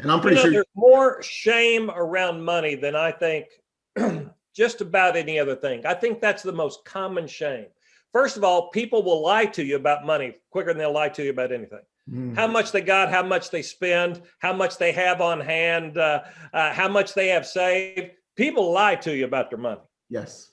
And 0.00 0.10
I'm 0.10 0.20
pretty 0.20 0.36
you 0.36 0.42
know, 0.42 0.44
sure 0.44 0.52
there's 0.52 0.66
more 0.74 1.22
shame 1.22 1.90
around 1.90 2.42
money 2.42 2.74
than 2.74 2.96
I 2.96 3.12
think 3.12 3.46
just 4.54 4.80
about 4.80 5.16
any 5.16 5.38
other 5.38 5.56
thing. 5.56 5.84
I 5.84 5.94
think 5.94 6.20
that's 6.20 6.42
the 6.42 6.52
most 6.52 6.84
common 6.84 7.26
shame. 7.26 7.66
First 8.12 8.36
of 8.36 8.44
all, 8.44 8.70
people 8.70 9.02
will 9.02 9.22
lie 9.22 9.46
to 9.46 9.64
you 9.64 9.76
about 9.76 10.06
money 10.06 10.36
quicker 10.50 10.68
than 10.68 10.78
they'll 10.78 10.92
lie 10.92 11.08
to 11.10 11.24
you 11.24 11.30
about 11.30 11.52
anything. 11.52 11.80
Mm. 12.10 12.36
How 12.36 12.46
much 12.46 12.70
they 12.70 12.80
got, 12.80 13.10
how 13.10 13.22
much 13.22 13.50
they 13.50 13.62
spend, 13.62 14.22
how 14.38 14.52
much 14.52 14.78
they 14.78 14.92
have 14.92 15.20
on 15.20 15.40
hand, 15.40 15.98
uh, 15.98 16.22
uh, 16.52 16.72
how 16.72 16.88
much 16.88 17.14
they 17.14 17.28
have 17.28 17.46
saved. 17.46 18.12
People 18.36 18.72
lie 18.72 18.94
to 18.96 19.16
you 19.16 19.24
about 19.24 19.50
their 19.50 19.58
money. 19.58 19.80
Yes. 20.08 20.50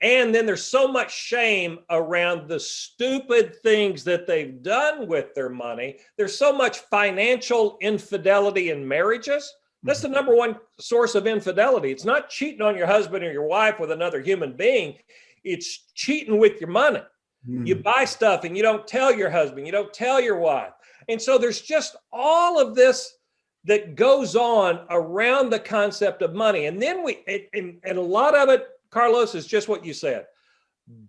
And 0.00 0.34
then 0.34 0.44
there's 0.44 0.64
so 0.64 0.88
much 0.88 1.14
shame 1.14 1.78
around 1.88 2.48
the 2.48 2.60
stupid 2.60 3.56
things 3.62 4.02
that 4.04 4.26
they've 4.26 4.62
done 4.62 5.06
with 5.06 5.34
their 5.34 5.48
money. 5.48 5.98
There's 6.18 6.36
so 6.36 6.52
much 6.52 6.78
financial 6.78 7.78
infidelity 7.80 8.70
in 8.70 8.86
marriages 8.86 9.52
that's 9.84 10.00
the 10.00 10.08
number 10.08 10.34
one 10.34 10.56
source 10.80 11.14
of 11.14 11.26
infidelity. 11.26 11.92
It's 11.92 12.06
not 12.06 12.30
cheating 12.30 12.62
on 12.62 12.76
your 12.76 12.86
husband 12.86 13.22
or 13.22 13.30
your 13.30 13.46
wife 13.46 13.78
with 13.78 13.90
another 13.90 14.20
human 14.20 14.56
being, 14.56 14.96
it's 15.44 15.90
cheating 15.94 16.38
with 16.38 16.60
your 16.60 16.70
money. 16.70 17.02
Mm. 17.48 17.66
You 17.66 17.76
buy 17.76 18.06
stuff 18.06 18.44
and 18.44 18.56
you 18.56 18.62
don't 18.62 18.88
tell 18.88 19.14
your 19.14 19.30
husband, 19.30 19.66
you 19.66 19.72
don't 19.72 19.92
tell 19.92 20.20
your 20.20 20.38
wife. 20.38 20.72
And 21.08 21.20
so 21.20 21.36
there's 21.36 21.60
just 21.60 21.96
all 22.12 22.58
of 22.58 22.74
this 22.74 23.18
that 23.64 23.94
goes 23.94 24.36
on 24.36 24.86
around 24.90 25.50
the 25.50 25.58
concept 25.58 26.22
of 26.22 26.34
money. 26.34 26.66
And 26.66 26.80
then 26.80 27.04
we, 27.04 27.18
and, 27.52 27.78
and 27.84 27.98
a 27.98 28.02
lot 28.02 28.34
of 28.34 28.48
it, 28.48 28.66
Carlos, 28.90 29.34
is 29.34 29.46
just 29.46 29.68
what 29.68 29.84
you 29.84 29.92
said 29.92 30.26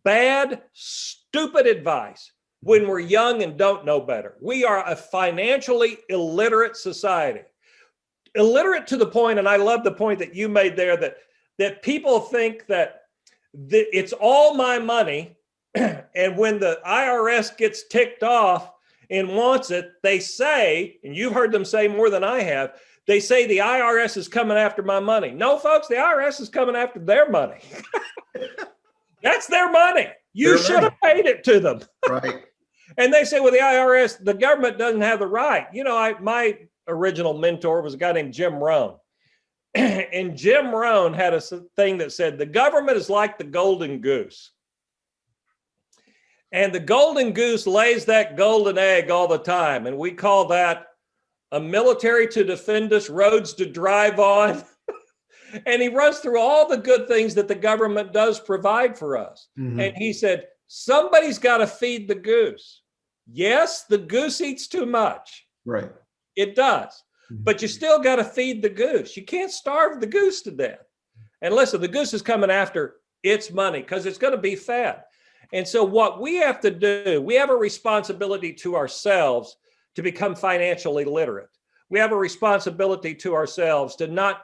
bad, 0.03 0.61
stupid 0.71 1.67
advice 1.67 2.31
when 2.61 2.87
we're 2.87 2.99
young 2.99 3.43
and 3.43 3.57
don't 3.57 3.85
know 3.85 3.99
better. 3.99 4.37
We 4.41 4.63
are 4.63 4.89
a 4.89 4.95
financially 4.95 5.97
illiterate 6.09 6.77
society 6.77 7.41
illiterate 8.35 8.87
to 8.87 8.97
the 8.97 9.07
point, 9.07 9.39
and 9.39 9.47
I 9.47 9.55
love 9.57 9.83
the 9.83 9.91
point 9.91 10.19
that 10.19 10.35
you 10.35 10.49
made 10.49 10.75
there 10.75 10.97
that 10.97 11.17
that 11.57 11.81
people 11.81 12.19
think 12.19 12.65
that 12.67 13.03
the, 13.53 13.85
it's 13.97 14.13
all 14.13 14.55
my 14.55 14.77
money 14.79 15.37
and 15.75 16.37
when 16.37 16.59
the 16.59 16.79
IRS 16.85 17.55
gets 17.57 17.87
ticked 17.87 18.23
off 18.23 18.71
and 19.09 19.35
wants 19.35 19.71
it, 19.71 19.91
they 20.03 20.19
say, 20.19 20.97
and 21.03 21.15
you've 21.15 21.33
heard 21.33 21.51
them 21.51 21.65
say 21.65 21.87
more 21.87 22.09
than 22.09 22.23
I 22.23 22.41
have, 22.41 22.79
they 23.07 23.19
say 23.19 23.45
the 23.45 23.59
IRS 23.59 24.17
is 24.17 24.27
coming 24.27 24.57
after 24.57 24.81
my 24.81 24.99
money. 24.99 25.31
No, 25.31 25.57
folks, 25.57 25.87
the 25.87 25.95
IRS 25.95 26.41
is 26.41 26.49
coming 26.49 26.75
after 26.75 26.99
their 26.99 27.29
money. 27.29 27.59
That's 29.23 29.47
their 29.47 29.71
money. 29.71 30.07
You 30.33 30.55
Their 30.55 30.63
should 30.63 30.83
have 30.83 30.99
paid 31.03 31.25
it 31.25 31.43
to 31.45 31.59
them. 31.59 31.81
Right. 32.07 32.43
And 32.97 33.11
they 33.11 33.25
say, 33.25 33.41
well, 33.41 33.51
the 33.51 33.57
IRS, 33.57 34.23
the 34.23 34.33
government 34.33 34.77
doesn't 34.77 35.01
have 35.01 35.19
the 35.19 35.27
right. 35.27 35.65
You 35.73 35.83
know, 35.83 35.97
I 35.97 36.17
my 36.19 36.59
original 36.87 37.37
mentor 37.37 37.81
was 37.81 37.93
a 37.93 37.97
guy 37.97 38.11
named 38.11 38.33
Jim 38.33 38.55
Rohn. 38.55 38.95
and 39.75 40.37
Jim 40.37 40.73
Rohn 40.73 41.13
had 41.13 41.33
a 41.33 41.41
thing 41.41 41.97
that 41.97 42.11
said 42.11 42.37
the 42.37 42.45
government 42.45 42.97
is 42.97 43.09
like 43.09 43.37
the 43.37 43.43
golden 43.43 43.99
goose. 43.99 44.51
And 46.51 46.73
the 46.73 46.79
golden 46.79 47.33
goose 47.33 47.67
lays 47.67 48.05
that 48.05 48.37
golden 48.37 48.77
egg 48.77 49.11
all 49.11 49.27
the 49.27 49.39
time. 49.39 49.87
And 49.87 49.97
we 49.97 50.11
call 50.11 50.47
that 50.47 50.87
a 51.51 51.59
military 51.59 52.27
to 52.29 52.43
defend 52.43 52.93
us, 52.93 53.09
roads 53.09 53.53
to 53.55 53.65
drive 53.65 54.19
on. 54.19 54.63
and 55.65 55.81
he 55.81 55.89
runs 55.89 56.19
through 56.19 56.39
all 56.39 56.67
the 56.67 56.77
good 56.77 57.07
things 57.07 57.35
that 57.35 57.47
the 57.47 57.55
government 57.55 58.13
does 58.13 58.39
provide 58.39 58.97
for 58.97 59.17
us. 59.17 59.49
Mhm. 59.59 59.85
And 59.85 59.97
he 59.97 60.13
said, 60.13 60.47
somebody's 60.67 61.39
got 61.39 61.57
to 61.57 61.67
feed 61.67 62.07
the 62.07 62.15
goose. 62.15 62.83
Yes, 63.31 63.83
the 63.83 63.97
goose 63.97 64.39
eats 64.39 64.67
too 64.67 64.85
much. 64.85 65.45
Right. 65.65 65.91
It 66.35 66.55
does. 66.55 67.03
Mhm. 67.31 67.43
But 67.43 67.61
you 67.61 67.67
still 67.67 67.99
got 67.99 68.17
to 68.17 68.23
feed 68.23 68.61
the 68.61 68.69
goose. 68.69 69.17
You 69.17 69.23
can't 69.23 69.51
starve 69.51 69.99
the 69.99 70.07
goose 70.07 70.41
to 70.43 70.51
death. 70.51 70.85
And 71.41 71.53
listen, 71.53 71.81
the 71.81 71.87
goose 71.87 72.13
is 72.13 72.21
coming 72.21 72.51
after 72.51 72.97
its 73.23 73.51
money 73.51 73.79
because 73.81 74.05
it's 74.05 74.17
going 74.17 74.33
to 74.33 74.39
be 74.39 74.55
fed. 74.55 75.03
And 75.53 75.67
so, 75.67 75.83
what 75.83 76.19
we 76.21 76.35
have 76.35 76.59
to 76.61 76.71
do, 76.71 77.21
we 77.21 77.35
have 77.35 77.49
a 77.49 77.55
responsibility 77.55 78.53
to 78.53 78.75
ourselves 78.75 79.57
to 79.95 80.01
become 80.01 80.35
financially 80.35 81.05
literate. 81.05 81.49
We 81.89 81.99
have 81.99 82.11
a 82.11 82.17
responsibility 82.17 83.13
to 83.15 83.35
ourselves 83.35 83.95
to 83.97 84.07
not 84.07 84.41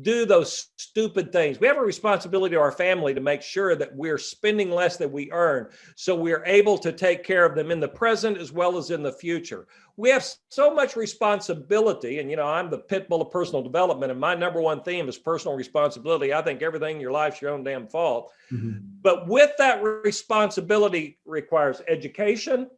do 0.00 0.26
those 0.26 0.70
stupid 0.76 1.30
things. 1.30 1.60
We 1.60 1.68
have 1.68 1.76
a 1.76 1.82
responsibility 1.82 2.56
to 2.56 2.60
our 2.60 2.72
family 2.72 3.14
to 3.14 3.20
make 3.20 3.42
sure 3.42 3.76
that 3.76 3.94
we're 3.94 4.18
spending 4.18 4.70
less 4.70 4.96
than 4.96 5.12
we 5.12 5.30
earn 5.30 5.68
so 5.94 6.16
we're 6.16 6.44
able 6.46 6.76
to 6.78 6.90
take 6.90 7.22
care 7.22 7.44
of 7.44 7.54
them 7.54 7.70
in 7.70 7.78
the 7.78 7.88
present 7.88 8.36
as 8.38 8.50
well 8.50 8.76
as 8.76 8.90
in 8.90 9.04
the 9.04 9.12
future. 9.12 9.68
We 9.96 10.10
have 10.10 10.26
so 10.48 10.74
much 10.74 10.96
responsibility. 10.96 12.18
And, 12.18 12.28
you 12.28 12.36
know, 12.36 12.46
I'm 12.46 12.70
the 12.70 12.78
pit 12.78 13.08
bull 13.08 13.22
of 13.22 13.30
personal 13.30 13.62
development, 13.62 14.10
and 14.10 14.20
my 14.20 14.34
number 14.34 14.60
one 14.60 14.82
theme 14.82 15.08
is 15.08 15.16
personal 15.16 15.56
responsibility. 15.56 16.34
I 16.34 16.42
think 16.42 16.62
everything 16.62 16.96
in 16.96 17.00
your 17.00 17.12
life's 17.12 17.40
your 17.40 17.52
own 17.52 17.62
damn 17.62 17.86
fault. 17.86 18.32
Mhm. 18.52 18.80
But 19.00 19.28
with 19.28 19.52
that 19.58 19.80
responsibility 19.82 21.18
requires 21.24 21.80
education. 21.86 22.68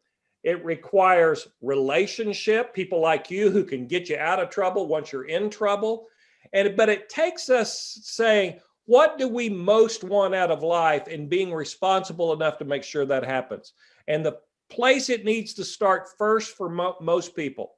It 0.42 0.62
requires 0.64 1.48
relationship, 1.62 2.74
people 2.74 3.00
like 3.00 3.30
you 3.30 3.50
who 3.50 3.64
can 3.64 3.86
get 3.86 4.10
you 4.10 4.18
out 4.18 4.38
of 4.38 4.50
trouble 4.50 4.86
once 4.86 5.12
you're 5.12 5.24
in 5.26 5.48
trouble. 5.48 6.08
And 6.52 6.76
but 6.76 6.88
it 6.88 7.08
takes 7.08 7.50
us 7.50 7.98
saying, 8.02 8.60
what 8.86 9.18
do 9.18 9.28
we 9.28 9.48
most 9.48 10.04
want 10.04 10.34
out 10.34 10.50
of 10.50 10.62
life 10.62 11.08
and 11.08 11.28
being 11.28 11.52
responsible 11.52 12.32
enough 12.32 12.58
to 12.58 12.64
make 12.64 12.84
sure 12.84 13.04
that 13.04 13.24
happens. 13.24 13.72
And 14.06 14.24
the 14.24 14.38
place 14.70 15.10
it 15.10 15.24
needs 15.24 15.54
to 15.54 15.64
start 15.64 16.08
first 16.16 16.56
for 16.56 16.68
mo- 16.68 16.96
most 17.00 17.34
people 17.34 17.72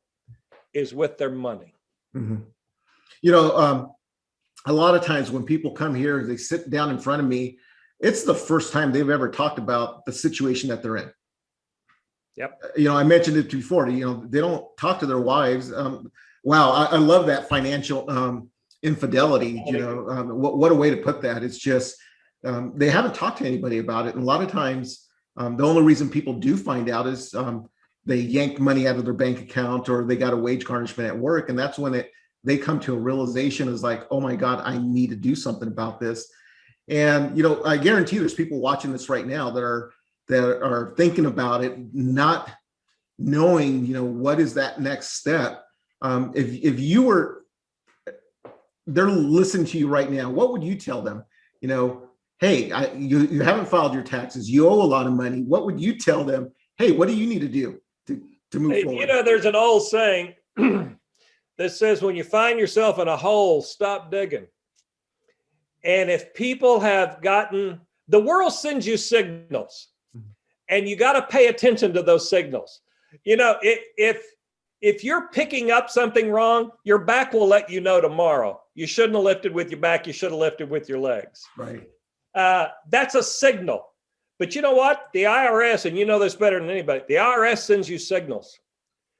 is 0.74 0.94
with 0.94 1.18
their 1.18 1.30
money. 1.30 1.74
Mhm. 2.14 2.44
You 3.22 3.32
know, 3.32 3.56
um, 3.56 3.92
a 4.66 4.72
lot 4.72 4.94
of 4.94 5.02
times 5.02 5.30
when 5.30 5.44
people 5.44 5.72
come 5.72 5.94
here, 5.94 6.24
they 6.24 6.36
sit 6.36 6.70
down 6.70 6.90
in 6.90 6.98
front 6.98 7.22
of 7.22 7.28
me. 7.28 7.58
It's 8.00 8.24
the 8.24 8.34
first 8.34 8.72
time 8.72 8.92
they've 8.92 9.08
ever 9.08 9.30
talked 9.30 9.58
about 9.58 10.04
the 10.04 10.12
situation 10.12 10.68
that 10.68 10.82
they're 10.82 10.96
in. 10.96 11.12
Yep. 12.36 12.62
You 12.76 12.84
know, 12.84 12.96
I 12.96 13.02
mentioned 13.02 13.36
it 13.36 13.50
before. 13.50 13.88
You 13.88 14.04
know, 14.04 14.26
they 14.28 14.40
don't 14.40 14.64
talk 14.76 15.00
to 15.00 15.06
their 15.06 15.18
wives. 15.18 15.72
Um, 15.72 16.12
wow, 16.44 16.70
I, 16.70 16.84
I 16.84 16.96
love 16.98 17.26
that 17.26 17.48
financial 17.48 18.08
um, 18.08 18.50
infidelity. 18.82 19.62
You 19.66 19.78
know, 19.78 20.08
um, 20.08 20.28
what 20.38 20.58
what 20.58 20.72
a 20.72 20.74
way 20.74 20.90
to 20.90 20.96
put 20.96 21.22
that. 21.22 21.42
It's 21.42 21.58
just 21.58 21.96
um, 22.44 22.72
they 22.76 22.90
haven't 22.90 23.14
talked 23.14 23.38
to 23.38 23.46
anybody 23.46 23.78
about 23.78 24.06
it. 24.06 24.14
And 24.14 24.22
a 24.22 24.26
lot 24.26 24.42
of 24.42 24.50
times, 24.50 25.06
um, 25.36 25.56
the 25.56 25.64
only 25.64 25.82
reason 25.82 26.08
people 26.08 26.34
do 26.34 26.56
find 26.56 26.88
out 26.88 27.06
is 27.06 27.34
um, 27.34 27.68
they 28.04 28.16
yanked 28.16 28.60
money 28.60 28.86
out 28.86 28.96
of 28.96 29.04
their 29.04 29.14
bank 29.14 29.40
account 29.40 29.88
or 29.88 30.04
they 30.04 30.16
got 30.16 30.32
a 30.32 30.36
wage 30.36 30.64
garnishment 30.64 31.08
at 31.08 31.18
work, 31.18 31.48
and 31.48 31.58
that's 31.58 31.78
when 31.78 31.94
it 31.94 32.10
they 32.44 32.56
come 32.56 32.80
to 32.80 32.94
a 32.94 32.98
realization 32.98 33.68
is 33.68 33.82
like, 33.82 34.06
oh 34.10 34.20
my 34.20 34.36
god, 34.36 34.62
I 34.64 34.78
need 34.78 35.10
to 35.10 35.16
do 35.16 35.34
something 35.34 35.68
about 35.68 36.00
this. 36.00 36.30
And 36.88 37.36
you 37.36 37.42
know, 37.42 37.62
I 37.64 37.76
guarantee 37.76 38.18
there's 38.18 38.34
people 38.34 38.60
watching 38.60 38.92
this 38.92 39.08
right 39.08 39.26
now 39.26 39.50
that 39.50 39.62
are 39.62 39.92
that 40.28 40.44
are 40.44 40.94
thinking 40.96 41.26
about 41.26 41.64
it, 41.64 41.76
not 41.92 42.50
knowing, 43.18 43.84
you 43.84 43.94
know, 43.94 44.04
what 44.04 44.40
is 44.40 44.54
that 44.54 44.80
next 44.80 45.18
step. 45.18 45.64
Um, 46.00 46.32
if 46.34 46.52
if 46.62 46.78
you 46.78 47.02
were 47.02 47.44
they're 48.88 49.10
listening 49.10 49.66
to 49.66 49.78
you 49.78 49.86
right 49.88 50.10
now, 50.10 50.30
what 50.30 50.50
would 50.50 50.64
you 50.64 50.74
tell 50.74 51.02
them? 51.02 51.24
You 51.60 51.68
know, 51.68 52.02
hey, 52.40 52.72
I, 52.72 52.92
you 52.94 53.20
you 53.20 53.42
haven't 53.42 53.68
filed 53.68 53.94
your 53.94 54.02
taxes, 54.02 54.50
you 54.50 54.68
owe 54.68 54.82
a 54.82 54.84
lot 54.84 55.06
of 55.06 55.12
money. 55.12 55.42
What 55.42 55.66
would 55.66 55.80
you 55.80 55.96
tell 55.98 56.24
them? 56.24 56.50
Hey, 56.78 56.92
what 56.92 57.08
do 57.08 57.14
you 57.14 57.26
need 57.26 57.40
to 57.40 57.48
do 57.48 57.80
to 58.06 58.22
to 58.52 58.60
move 58.60 58.72
Hey, 58.72 58.82
forward? 58.84 59.00
You 59.00 59.06
know, 59.06 59.22
there's 59.22 59.44
an 59.44 59.54
old 59.54 59.86
saying 59.86 60.34
that 60.56 61.72
says, 61.72 62.02
when 62.02 62.16
you 62.16 62.24
find 62.24 62.58
yourself 62.58 62.98
in 62.98 63.08
a 63.08 63.16
hole, 63.16 63.60
stop 63.62 64.10
digging. 64.10 64.46
And 65.84 66.10
if 66.10 66.34
people 66.34 66.80
have 66.80 67.20
gotten, 67.22 67.80
the 68.08 68.20
world 68.20 68.52
sends 68.52 68.86
you 68.86 68.96
signals, 68.96 69.88
mm-hmm. 70.16 70.28
and 70.68 70.88
you 70.88 70.96
got 70.96 71.12
to 71.12 71.22
pay 71.22 71.48
attention 71.48 71.92
to 71.94 72.02
those 72.02 72.28
signals. 72.30 72.80
You 73.24 73.36
know, 73.36 73.56
i- 73.62 73.82
if 73.96 74.22
if 74.80 75.02
you're 75.02 75.28
picking 75.28 75.72
up 75.72 75.90
something 75.90 76.30
wrong, 76.30 76.70
your 76.84 76.98
back 76.98 77.32
will 77.32 77.48
let 77.48 77.68
you 77.68 77.80
know 77.80 78.00
tomorrow. 78.00 78.60
You 78.78 78.86
shouldn't 78.86 79.16
have 79.16 79.24
lifted 79.24 79.52
with 79.52 79.72
your 79.72 79.80
back. 79.80 80.06
You 80.06 80.12
should 80.12 80.30
have 80.30 80.38
lifted 80.38 80.70
with 80.70 80.88
your 80.88 81.00
legs 81.00 81.44
right. 81.56 81.82
uh, 82.36 82.68
that's 82.88 83.16
a 83.16 83.22
signal. 83.24 83.84
But 84.38 84.54
you 84.54 84.62
know 84.62 84.74
what? 84.74 85.08
The 85.12 85.24
IRS, 85.24 85.84
and 85.84 85.98
you 85.98 86.06
know 86.06 86.20
this 86.20 86.36
better 86.36 86.60
than 86.60 86.70
anybody, 86.70 87.02
the 87.08 87.16
IRS 87.16 87.58
sends 87.58 87.88
you 87.88 87.98
signals. 87.98 88.56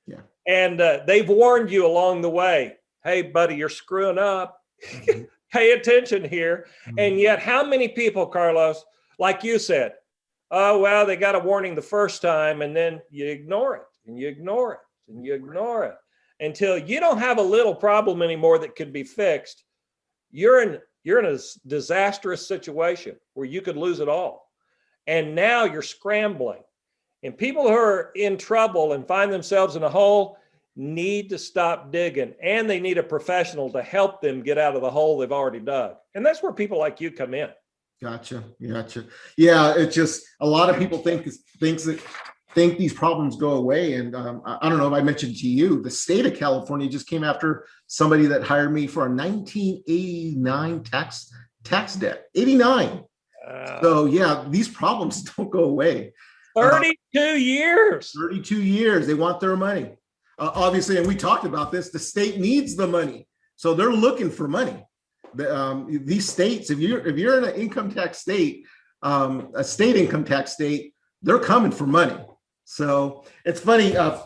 Yeah. 0.06 0.20
And 0.46 0.80
uh, 0.80 1.00
they've 1.08 1.28
warned 1.28 1.72
you 1.72 1.84
along 1.84 2.22
the 2.22 2.30
way 2.30 2.76
hey, 3.02 3.22
buddy, 3.22 3.56
you're 3.56 3.68
screwing 3.68 4.18
up. 4.18 4.60
Mhm. 4.92 5.26
Pay 5.52 5.72
attention 5.72 6.28
here. 6.28 6.66
Mm-hmm. 6.86 6.98
And 6.98 7.18
yet, 7.18 7.40
how 7.40 7.64
many 7.64 7.88
people, 7.88 8.26
Carlos, 8.26 8.84
like 9.18 9.42
you 9.42 9.58
said, 9.58 9.94
oh, 10.50 10.78
well, 10.78 11.06
they 11.06 11.16
got 11.16 11.34
a 11.34 11.38
warning 11.38 11.74
the 11.74 11.82
first 11.82 12.20
time, 12.22 12.60
and 12.62 12.76
then 12.76 13.00
you 13.10 13.26
ignore 13.26 13.76
it, 13.76 13.86
and 14.06 14.18
you 14.18 14.28
ignore 14.28 14.74
it, 14.74 14.80
and 15.08 15.24
you 15.24 15.34
ignore 15.34 15.84
it 15.84 15.94
until 16.40 16.78
you 16.78 17.00
don't 17.00 17.18
have 17.18 17.38
a 17.38 17.42
little 17.42 17.74
problem 17.74 18.22
anymore 18.22 18.58
that 18.58 18.76
could 18.76 18.92
be 18.92 19.04
fixed. 19.04 19.64
You're 20.30 20.62
in 20.62 20.78
you're 21.04 21.24
in 21.24 21.34
a 21.34 21.38
disastrous 21.66 22.46
situation 22.46 23.16
where 23.34 23.46
you 23.46 23.62
could 23.62 23.76
lose 23.76 24.00
it 24.00 24.08
all. 24.08 24.50
And 25.06 25.34
now 25.34 25.64
you're 25.64 25.80
scrambling. 25.80 26.62
And 27.22 27.36
people 27.36 27.62
who 27.62 27.74
are 27.74 28.10
in 28.14 28.36
trouble 28.36 28.92
and 28.92 29.06
find 29.06 29.32
themselves 29.32 29.74
in 29.74 29.82
a 29.82 29.88
hole 29.88 30.36
need 30.76 31.30
to 31.30 31.38
stop 31.38 31.90
digging 31.90 32.34
and 32.42 32.68
they 32.68 32.78
need 32.78 32.98
a 32.98 33.02
professional 33.02 33.70
to 33.72 33.82
help 33.82 34.20
them 34.20 34.42
get 34.42 34.58
out 34.58 34.76
of 34.76 34.82
the 34.82 34.90
hole 34.90 35.18
they've 35.18 35.32
already 35.32 35.60
dug. 35.60 35.96
And 36.14 36.24
that's 36.24 36.42
where 36.42 36.52
people 36.52 36.78
like 36.78 37.00
you 37.00 37.10
come 37.10 37.34
in. 37.34 37.48
Gotcha. 38.00 38.44
Gotcha. 38.64 39.04
Yeah, 39.36 39.76
it 39.76 39.90
just 39.90 40.24
a 40.40 40.46
lot 40.46 40.70
of 40.70 40.78
people 40.78 40.98
think 40.98 41.28
thinks 41.58 41.84
that 41.84 42.00
think 42.54 42.78
these 42.78 42.92
problems 42.92 43.36
go 43.36 43.52
away. 43.52 43.94
And 43.94 44.14
um, 44.14 44.42
I, 44.44 44.68
don't 44.68 44.78
know 44.78 44.88
if 44.88 44.94
I 44.94 45.02
mentioned 45.02 45.36
to 45.36 45.46
you, 45.46 45.82
the 45.82 45.90
state 45.90 46.26
of 46.26 46.34
California 46.34 46.88
just 46.88 47.06
came 47.06 47.24
after 47.24 47.66
somebody 47.86 48.26
that 48.26 48.42
hired 48.42 48.72
me 48.72 48.86
for 48.86 49.06
a 49.06 49.10
1989 49.10 50.82
tax 50.84 51.32
tax 51.64 51.96
debt. 51.96 52.24
89. 52.34 53.04
Uh, 53.46 53.80
So 53.82 54.04
yeah, 54.06 54.44
these 54.48 54.68
problems 54.68 55.22
don't 55.36 55.50
go 55.50 55.64
away. 55.64 56.12
32 56.56 57.20
years. 57.38 58.12
32 58.16 58.62
years, 58.62 59.06
they 59.06 59.14
want 59.14 59.40
their 59.40 59.56
money. 59.56 59.96
Uh, 60.38 60.50
obviously, 60.54 60.96
and 60.96 61.06
we 61.06 61.14
talked 61.14 61.44
about 61.44 61.72
this. 61.72 61.90
The 61.90 61.98
state 61.98 62.38
needs 62.38 62.76
the 62.76 62.86
money, 62.86 63.26
so 63.56 63.74
they're 63.74 63.92
looking 63.92 64.30
for 64.30 64.46
money. 64.46 64.84
The, 65.34 65.54
um, 65.54 66.04
these 66.04 66.28
states, 66.28 66.70
if 66.70 66.78
you're 66.78 67.06
if 67.06 67.18
you're 67.18 67.38
in 67.38 67.44
an 67.44 67.54
income 67.54 67.90
tax 67.90 68.18
state, 68.18 68.64
um, 69.02 69.50
a 69.54 69.64
state 69.64 69.96
income 69.96 70.24
tax 70.24 70.52
state, 70.52 70.94
they're 71.22 71.40
coming 71.40 71.72
for 71.72 71.86
money. 71.86 72.16
So 72.68 73.24
it's 73.46 73.60
funny. 73.60 73.96
Uh, 73.96 74.18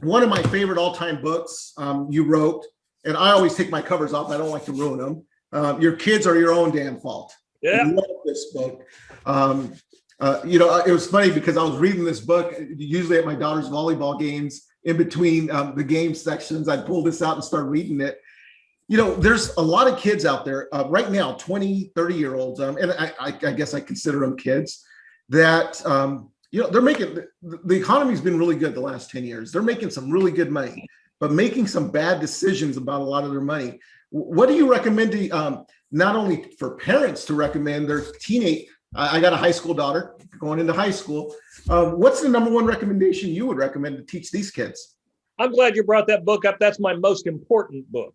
one 0.00 0.22
of 0.22 0.30
my 0.30 0.42
favorite 0.44 0.78
all-time 0.78 1.20
books 1.20 1.74
um, 1.76 2.08
you 2.10 2.24
wrote, 2.24 2.64
and 3.04 3.14
I 3.14 3.32
always 3.32 3.54
take 3.54 3.68
my 3.68 3.82
covers 3.82 4.14
off. 4.14 4.30
I 4.30 4.38
don't 4.38 4.48
like 4.48 4.64
to 4.64 4.72
ruin 4.72 4.98
them. 4.98 5.26
Uh, 5.52 5.76
your 5.78 5.92
kids 5.92 6.26
are 6.26 6.38
your 6.38 6.50
own 6.50 6.74
damn 6.74 6.98
fault. 6.98 7.30
Yeah. 7.60 7.82
I 7.82 7.84
love 7.84 8.06
this 8.24 8.52
book. 8.54 8.86
Um, 9.26 9.74
uh, 10.18 10.40
you 10.46 10.58
know, 10.58 10.78
it 10.78 10.90
was 10.90 11.08
funny 11.08 11.30
because 11.30 11.58
I 11.58 11.62
was 11.62 11.76
reading 11.76 12.04
this 12.04 12.20
book 12.20 12.54
usually 12.74 13.18
at 13.18 13.26
my 13.26 13.34
daughter's 13.34 13.68
volleyball 13.68 14.18
games. 14.18 14.64
In 14.84 14.96
between 14.96 15.50
um, 15.50 15.74
the 15.76 15.84
game 15.84 16.14
sections, 16.14 16.70
I'd 16.70 16.86
pull 16.86 17.02
this 17.02 17.20
out 17.20 17.34
and 17.34 17.44
start 17.44 17.66
reading 17.66 18.00
it. 18.00 18.18
You 18.88 18.96
know, 18.96 19.14
there's 19.14 19.54
a 19.56 19.60
lot 19.60 19.92
of 19.92 19.98
kids 19.98 20.24
out 20.24 20.46
there 20.46 20.74
uh, 20.74 20.84
right 20.88 21.10
now, 21.10 21.32
20, 21.34 21.92
30 21.94 22.14
year 22.14 22.34
olds, 22.36 22.60
um, 22.60 22.78
and 22.78 22.92
I, 22.92 23.12
I, 23.20 23.26
I 23.46 23.52
guess 23.52 23.74
I 23.74 23.80
consider 23.80 24.20
them 24.20 24.38
kids. 24.38 24.82
that 25.28 25.84
um, 25.84 26.30
you 26.50 26.62
know 26.62 26.68
they're 26.68 26.82
making 26.82 27.14
the, 27.14 27.28
the 27.64 27.76
economy's 27.76 28.20
been 28.20 28.38
really 28.38 28.56
good 28.56 28.74
the 28.74 28.80
last 28.80 29.10
10 29.10 29.24
years. 29.24 29.52
They're 29.52 29.62
making 29.62 29.90
some 29.90 30.10
really 30.10 30.32
good 30.32 30.50
money 30.50 30.88
but 31.20 31.32
making 31.32 31.66
some 31.66 31.90
bad 31.90 32.20
decisions 32.20 32.76
about 32.76 33.00
a 33.00 33.04
lot 33.04 33.24
of 33.24 33.30
their 33.30 33.40
money. 33.40 33.80
What 34.10 34.48
do 34.48 34.54
you 34.54 34.70
recommend 34.70 35.12
to 35.12 35.28
um, 35.30 35.66
not 35.90 36.16
only 36.16 36.50
for 36.58 36.76
parents 36.76 37.24
to 37.26 37.34
recommend 37.34 37.88
their 37.88 38.02
teenage 38.20 38.66
i 38.94 39.20
got 39.20 39.34
a 39.34 39.36
high 39.36 39.50
school 39.50 39.74
daughter 39.74 40.14
going 40.38 40.58
into 40.58 40.72
high 40.72 40.90
school. 40.90 41.34
Um, 41.68 41.98
what's 41.98 42.22
the 42.22 42.28
number 42.28 42.50
one 42.50 42.64
recommendation 42.64 43.28
you 43.28 43.44
would 43.44 43.58
recommend 43.58 43.98
to 43.98 44.02
teach 44.02 44.30
these 44.30 44.50
kids? 44.50 44.96
I'm 45.38 45.52
glad 45.52 45.76
you 45.76 45.84
brought 45.84 46.06
that 46.06 46.24
book 46.24 46.46
up. 46.46 46.56
That's 46.58 46.80
my 46.80 46.94
most 46.94 47.26
important 47.26 47.90
book. 47.92 48.14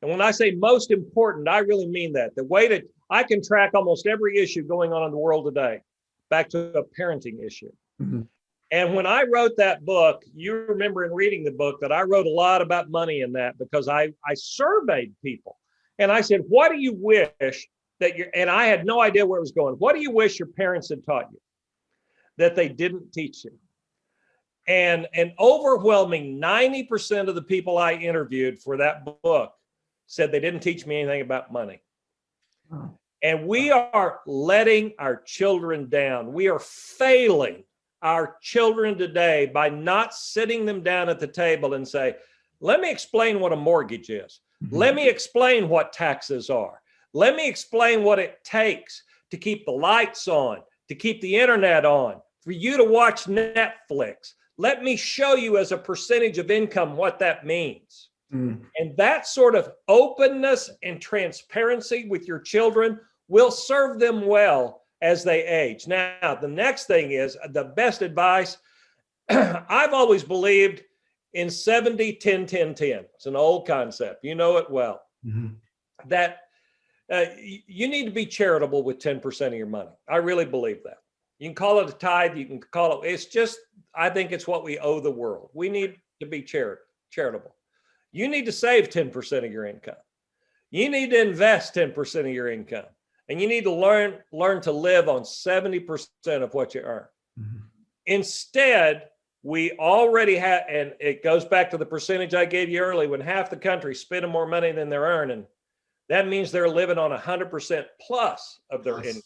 And 0.00 0.10
when 0.10 0.20
i 0.20 0.30
say 0.30 0.52
most 0.52 0.92
important 0.92 1.48
i 1.48 1.58
really 1.58 1.88
mean 1.88 2.12
that. 2.12 2.36
The 2.36 2.44
way 2.44 2.68
that 2.68 2.84
i 3.10 3.24
can 3.24 3.42
track 3.42 3.72
almost 3.74 4.06
every 4.06 4.38
issue 4.38 4.62
going 4.62 4.92
on 4.92 5.04
in 5.04 5.10
the 5.10 5.18
world 5.18 5.46
today 5.46 5.80
back 6.32 6.48
to 6.48 6.78
a 6.78 6.82
parenting 6.98 7.44
issue. 7.44 7.70
Mm-hmm. 8.00 8.22
And 8.70 8.94
when 8.94 9.06
I 9.06 9.24
wrote 9.30 9.52
that 9.58 9.84
book, 9.84 10.22
you 10.34 10.54
remember 10.54 11.04
in 11.04 11.12
reading 11.12 11.44
the 11.44 11.52
book 11.52 11.76
that 11.82 11.92
I 11.92 12.02
wrote 12.02 12.26
a 12.26 12.30
lot 12.30 12.62
about 12.62 12.90
money 12.90 13.20
in 13.20 13.32
that 13.34 13.58
because 13.58 13.86
I, 13.86 14.14
I 14.26 14.34
surveyed 14.34 15.12
people 15.22 15.58
and 15.98 16.10
I 16.10 16.22
said, 16.22 16.40
What 16.48 16.72
do 16.72 16.78
you 16.78 16.94
wish 16.94 17.68
that 18.02 18.18
you 18.18 18.26
and 18.34 18.50
I 18.50 18.66
had 18.66 18.84
no 18.84 19.00
idea 19.00 19.24
where 19.24 19.38
it 19.38 19.42
was 19.42 19.52
going. 19.52 19.76
What 19.76 19.94
do 19.94 20.00
you 20.00 20.10
wish 20.10 20.38
your 20.38 20.48
parents 20.48 20.88
had 20.88 21.04
taught 21.04 21.28
you 21.30 21.38
that 22.36 22.56
they 22.56 22.68
didn't 22.68 23.12
teach 23.12 23.44
you? 23.44 23.52
And 24.66 25.08
an 25.14 25.32
overwhelming 25.38 26.40
90% 26.40 27.28
of 27.28 27.34
the 27.34 27.42
people 27.42 27.78
I 27.78 27.92
interviewed 27.92 28.58
for 28.60 28.76
that 28.76 29.04
book 29.22 29.52
said 30.06 30.30
they 30.30 30.40
didn't 30.40 30.60
teach 30.60 30.84
me 30.84 31.00
anything 31.00 31.22
about 31.22 31.52
money. 31.52 31.80
And 33.22 33.46
we 33.46 33.70
are 33.70 34.20
letting 34.26 34.92
our 34.98 35.22
children 35.22 35.88
down. 35.88 36.32
We 36.32 36.48
are 36.48 36.58
failing 36.58 37.62
our 38.02 38.36
children 38.42 38.98
today 38.98 39.50
by 39.54 39.68
not 39.68 40.12
sitting 40.12 40.66
them 40.66 40.82
down 40.82 41.08
at 41.08 41.20
the 41.20 41.26
table 41.28 41.74
and 41.74 41.86
say, 41.86 42.16
let 42.60 42.80
me 42.80 42.90
explain 42.90 43.38
what 43.38 43.52
a 43.52 43.56
mortgage 43.56 44.10
is. 44.10 44.40
Mm-hmm. 44.64 44.76
Let 44.76 44.94
me 44.96 45.08
explain 45.08 45.68
what 45.68 45.92
taxes 45.92 46.50
are. 46.50 46.80
Let 47.12 47.36
me 47.36 47.48
explain 47.48 48.02
what 48.02 48.18
it 48.18 48.42
takes 48.42 49.02
to 49.30 49.36
keep 49.36 49.64
the 49.66 49.72
lights 49.72 50.26
on, 50.26 50.58
to 50.88 50.94
keep 50.94 51.20
the 51.20 51.36
internet 51.36 51.84
on, 51.84 52.20
for 52.42 52.52
you 52.52 52.76
to 52.76 52.84
watch 52.84 53.24
Netflix. 53.24 54.32
Let 54.58 54.82
me 54.82 54.96
show 54.96 55.34
you 55.34 55.58
as 55.58 55.70
a 55.70 55.78
percentage 55.78 56.38
of 56.38 56.50
income 56.50 56.96
what 56.96 57.18
that 57.20 57.46
means. 57.46 58.10
Mm. 58.32 58.62
And 58.78 58.96
that 58.96 59.26
sort 59.26 59.54
of 59.54 59.72
openness 59.88 60.70
and 60.82 61.00
transparency 61.00 62.08
with 62.08 62.26
your 62.26 62.40
children 62.40 62.98
will 63.32 63.50
serve 63.50 63.98
them 63.98 64.26
well 64.26 64.82
as 65.00 65.24
they 65.24 65.42
age. 65.46 65.88
Now, 65.88 66.36
the 66.38 66.46
next 66.46 66.84
thing 66.84 67.12
is 67.12 67.34
the 67.52 67.64
best 67.64 68.02
advice. 68.02 68.58
I've 69.30 69.94
always 69.94 70.22
believed 70.22 70.82
in 71.32 71.48
70, 71.48 72.16
10, 72.16 72.44
10, 72.44 72.74
10. 72.74 73.04
It's 73.14 73.24
an 73.24 73.34
old 73.34 73.66
concept. 73.66 74.22
You 74.22 74.34
know 74.34 74.58
it 74.58 74.70
well. 74.70 75.00
Mm-hmm. 75.26 75.54
That 76.10 76.40
uh, 77.10 77.24
you 77.38 77.88
need 77.88 78.04
to 78.04 78.10
be 78.10 78.26
charitable 78.26 78.82
with 78.82 78.98
10% 78.98 79.46
of 79.46 79.54
your 79.54 79.66
money. 79.66 79.88
I 80.06 80.16
really 80.16 80.44
believe 80.44 80.82
that. 80.84 80.98
You 81.38 81.48
can 81.48 81.54
call 81.54 81.80
it 81.80 81.88
a 81.88 81.92
tithe, 81.92 82.36
you 82.36 82.44
can 82.44 82.60
call 82.60 83.00
it, 83.00 83.08
it's 83.08 83.24
just, 83.24 83.58
I 83.94 84.10
think 84.10 84.30
it's 84.30 84.46
what 84.46 84.62
we 84.62 84.78
owe 84.78 85.00
the 85.00 85.10
world. 85.10 85.48
We 85.54 85.70
need 85.70 85.96
to 86.20 86.26
be 86.26 86.42
charit- 86.42 86.84
charitable. 87.10 87.56
You 88.12 88.28
need 88.28 88.44
to 88.44 88.52
save 88.52 88.90
10% 88.90 89.44
of 89.44 89.50
your 89.50 89.64
income. 89.64 89.96
You 90.70 90.90
need 90.90 91.10
to 91.10 91.20
invest 91.20 91.74
10% 91.74 92.20
of 92.20 92.26
your 92.26 92.48
income 92.48 92.84
and 93.28 93.40
you 93.40 93.48
need 93.48 93.64
to 93.64 93.72
learn 93.72 94.18
learn 94.32 94.60
to 94.62 94.72
live 94.72 95.08
on 95.08 95.22
70% 95.22 96.08
of 96.26 96.54
what 96.54 96.74
you 96.74 96.80
earn. 96.82 97.06
Mm-hmm. 97.38 97.58
Instead, 98.06 99.08
we 99.42 99.72
already 99.72 100.36
have, 100.36 100.62
and 100.68 100.94
it 101.00 101.24
goes 101.24 101.44
back 101.44 101.70
to 101.70 101.78
the 101.78 101.86
percentage 101.86 102.34
I 102.34 102.44
gave 102.44 102.68
you 102.68 102.80
early 102.80 103.06
when 103.06 103.20
half 103.20 103.50
the 103.50 103.56
country 103.56 103.94
spending 103.94 104.30
more 104.30 104.46
money 104.46 104.72
than 104.72 104.88
they're 104.88 105.02
earning. 105.02 105.46
That 106.08 106.28
means 106.28 106.52
they're 106.52 106.68
living 106.68 106.98
on 106.98 107.10
100% 107.10 107.84
plus 108.06 108.60
of 108.70 108.84
their 108.84 108.98
income. 108.98 109.22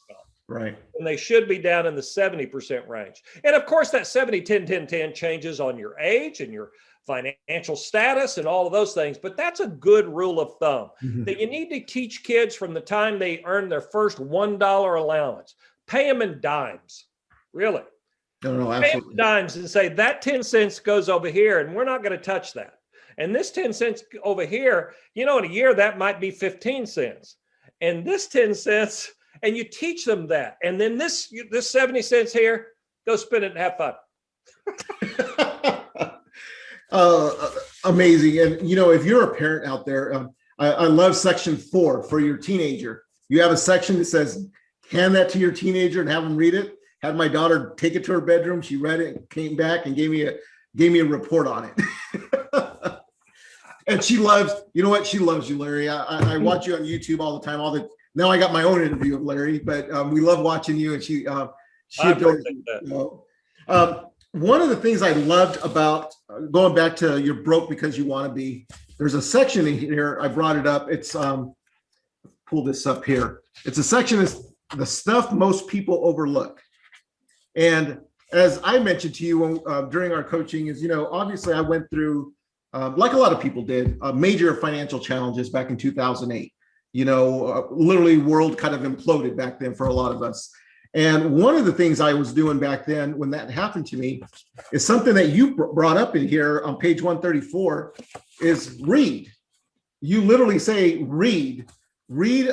Right. 0.48 0.78
And 0.96 1.06
they 1.06 1.16
should 1.16 1.48
be 1.48 1.58
down 1.58 1.86
in 1.86 1.96
the 1.96 2.00
70% 2.00 2.86
range. 2.86 3.22
And 3.42 3.56
of 3.56 3.66
course, 3.66 3.90
that 3.90 4.06
70, 4.06 4.42
10, 4.42 4.66
10, 4.66 4.86
10 4.86 5.14
changes 5.14 5.58
on 5.58 5.76
your 5.76 5.98
age 5.98 6.40
and 6.40 6.52
your 6.52 6.70
financial 7.06 7.76
status 7.76 8.38
and 8.38 8.46
all 8.46 8.66
of 8.66 8.72
those 8.72 8.92
things. 8.92 9.16
But 9.18 9.36
that's 9.36 9.60
a 9.60 9.68
good 9.68 10.08
rule 10.08 10.40
of 10.40 10.58
thumb 10.58 10.90
mm-hmm. 11.02 11.24
that 11.24 11.38
you 11.38 11.46
need 11.46 11.70
to 11.70 11.80
teach 11.80 12.24
kids 12.24 12.54
from 12.54 12.74
the 12.74 12.80
time 12.80 13.18
they 13.18 13.42
earn 13.44 13.68
their 13.68 13.80
first 13.80 14.18
$1 14.18 15.00
allowance. 15.00 15.54
Pay 15.86 16.08
them 16.08 16.22
in 16.22 16.40
dimes, 16.40 17.06
really. 17.52 17.82
No, 18.44 18.56
no, 18.56 18.72
absolutely. 18.72 19.14
dimes 19.14 19.56
and 19.56 19.68
say 19.68 19.88
that 19.88 20.20
10 20.20 20.42
cents 20.42 20.78
goes 20.78 21.08
over 21.08 21.28
here 21.28 21.60
and 21.60 21.74
we're 21.74 21.84
not 21.84 22.02
going 22.02 22.16
to 22.16 22.22
touch 22.22 22.52
that. 22.52 22.74
And 23.18 23.34
this 23.34 23.50
10 23.50 23.72
cents 23.72 24.04
over 24.24 24.44
here, 24.44 24.92
you 25.14 25.24
know, 25.24 25.38
in 25.38 25.46
a 25.46 25.48
year, 25.48 25.74
that 25.74 25.96
might 25.96 26.20
be 26.20 26.30
15 26.30 26.86
cents. 26.86 27.36
And 27.80 28.06
this 28.06 28.26
10 28.26 28.54
cents, 28.54 29.10
and 29.42 29.56
you 29.56 29.64
teach 29.64 30.04
them 30.04 30.26
that. 30.28 30.58
And 30.62 30.80
then 30.80 30.98
this, 30.98 31.32
this 31.50 31.70
70 31.70 32.02
cents 32.02 32.32
here, 32.32 32.68
go 33.06 33.16
spend 33.16 33.44
it 33.44 33.52
and 33.52 33.60
have 33.60 33.78
fun. 33.78 33.94
Uh, 36.90 37.50
amazing. 37.84 38.38
And 38.38 38.68
you 38.68 38.76
know, 38.76 38.90
if 38.90 39.04
you're 39.04 39.24
a 39.24 39.34
parent 39.34 39.66
out 39.66 39.86
there, 39.86 40.14
um, 40.14 40.30
I, 40.58 40.68
I, 40.68 40.84
love 40.86 41.16
section 41.16 41.56
four 41.56 42.02
for 42.02 42.20
your 42.20 42.36
teenager. 42.36 43.04
You 43.28 43.42
have 43.42 43.50
a 43.50 43.56
section 43.56 43.98
that 43.98 44.04
says, 44.04 44.48
hand 44.90 45.14
that 45.16 45.28
to 45.30 45.38
your 45.38 45.52
teenager 45.52 46.00
and 46.00 46.08
have 46.08 46.22
them 46.22 46.36
read 46.36 46.54
it. 46.54 46.76
Had 47.02 47.16
my 47.16 47.28
daughter 47.28 47.74
take 47.76 47.94
it 47.94 48.04
to 48.04 48.12
her 48.12 48.20
bedroom. 48.20 48.62
She 48.62 48.76
read 48.76 49.00
it, 49.00 49.28
came 49.30 49.56
back, 49.56 49.86
and 49.86 49.94
gave 49.94 50.10
me 50.10 50.22
a 50.26 50.36
gave 50.76 50.92
me 50.92 51.00
a 51.00 51.04
report 51.04 51.46
on 51.46 51.70
it. 51.70 53.00
and 53.86 54.02
she 54.02 54.18
loves, 54.18 54.52
you 54.74 54.82
know 54.82 54.90
what? 54.90 55.06
She 55.06 55.18
loves 55.18 55.48
you, 55.48 55.58
Larry. 55.58 55.88
I, 55.88 56.34
I, 56.34 56.36
watch 56.38 56.66
you 56.66 56.74
on 56.74 56.82
YouTube 56.82 57.20
all 57.20 57.38
the 57.38 57.44
time. 57.44 57.60
All 57.60 57.70
the 57.70 57.88
now 58.14 58.30
I 58.30 58.38
got 58.38 58.52
my 58.52 58.62
own 58.62 58.82
interview 58.82 59.16
of 59.16 59.22
Larry, 59.22 59.58
but 59.58 59.90
um, 59.90 60.10
we 60.10 60.20
love 60.20 60.40
watching 60.40 60.76
you. 60.76 60.94
And 60.94 61.02
she 61.02 61.26
uh, 61.26 61.48
she 61.88 62.08
adores 62.08 62.44
you. 62.48 62.62
Know. 62.82 63.24
Um, 63.68 64.06
one 64.36 64.60
of 64.60 64.68
the 64.68 64.76
things 64.76 65.00
I 65.00 65.12
loved 65.12 65.64
about 65.64 66.14
uh, 66.28 66.40
going 66.40 66.74
back 66.74 66.94
to 66.96 67.18
you're 67.20 67.42
broke 67.42 67.70
because 67.70 67.96
you 67.96 68.04
want 68.04 68.28
to 68.28 68.34
be, 68.34 68.66
there's 68.98 69.14
a 69.14 69.22
section 69.22 69.66
in 69.66 69.78
here. 69.78 70.18
I 70.20 70.28
brought 70.28 70.56
it 70.56 70.66
up. 70.66 70.90
It's 70.90 71.14
um, 71.14 71.54
pull 72.46 72.62
this 72.62 72.86
up 72.86 73.04
here. 73.04 73.40
It's 73.64 73.78
a 73.78 73.82
section 73.82 74.20
is 74.20 74.52
the 74.76 74.84
stuff 74.84 75.32
most 75.32 75.68
people 75.68 76.00
overlook. 76.02 76.60
And 77.54 77.98
as 78.30 78.60
I 78.62 78.78
mentioned 78.78 79.14
to 79.16 79.24
you 79.24 79.64
uh, 79.64 79.82
during 79.82 80.12
our 80.12 80.22
coaching, 80.22 80.66
is 80.66 80.82
you 80.82 80.88
know 80.88 81.08
obviously 81.10 81.54
I 81.54 81.62
went 81.62 81.88
through 81.88 82.34
uh, 82.74 82.92
like 82.94 83.14
a 83.14 83.16
lot 83.16 83.32
of 83.32 83.40
people 83.40 83.62
did 83.62 83.96
uh, 84.02 84.12
major 84.12 84.54
financial 84.56 85.00
challenges 85.00 85.48
back 85.48 85.70
in 85.70 85.78
2008. 85.78 86.52
You 86.92 87.04
know, 87.06 87.46
uh, 87.46 87.66
literally 87.70 88.18
world 88.18 88.58
kind 88.58 88.74
of 88.74 88.82
imploded 88.82 89.34
back 89.34 89.58
then 89.58 89.74
for 89.74 89.86
a 89.86 89.92
lot 89.92 90.12
of 90.12 90.22
us. 90.22 90.52
And 90.96 91.30
one 91.34 91.56
of 91.56 91.66
the 91.66 91.74
things 91.74 92.00
I 92.00 92.14
was 92.14 92.32
doing 92.32 92.58
back 92.58 92.86
then 92.86 93.18
when 93.18 93.28
that 93.30 93.50
happened 93.50 93.86
to 93.88 93.98
me 93.98 94.22
is 94.72 94.84
something 94.84 95.14
that 95.14 95.28
you 95.28 95.54
brought 95.54 95.98
up 95.98 96.16
in 96.16 96.26
here 96.26 96.62
on 96.64 96.78
page 96.78 97.02
134 97.02 97.94
is 98.40 98.80
read. 98.80 99.30
You 100.00 100.22
literally 100.22 100.58
say 100.58 101.02
read, 101.02 101.66
read 102.08 102.50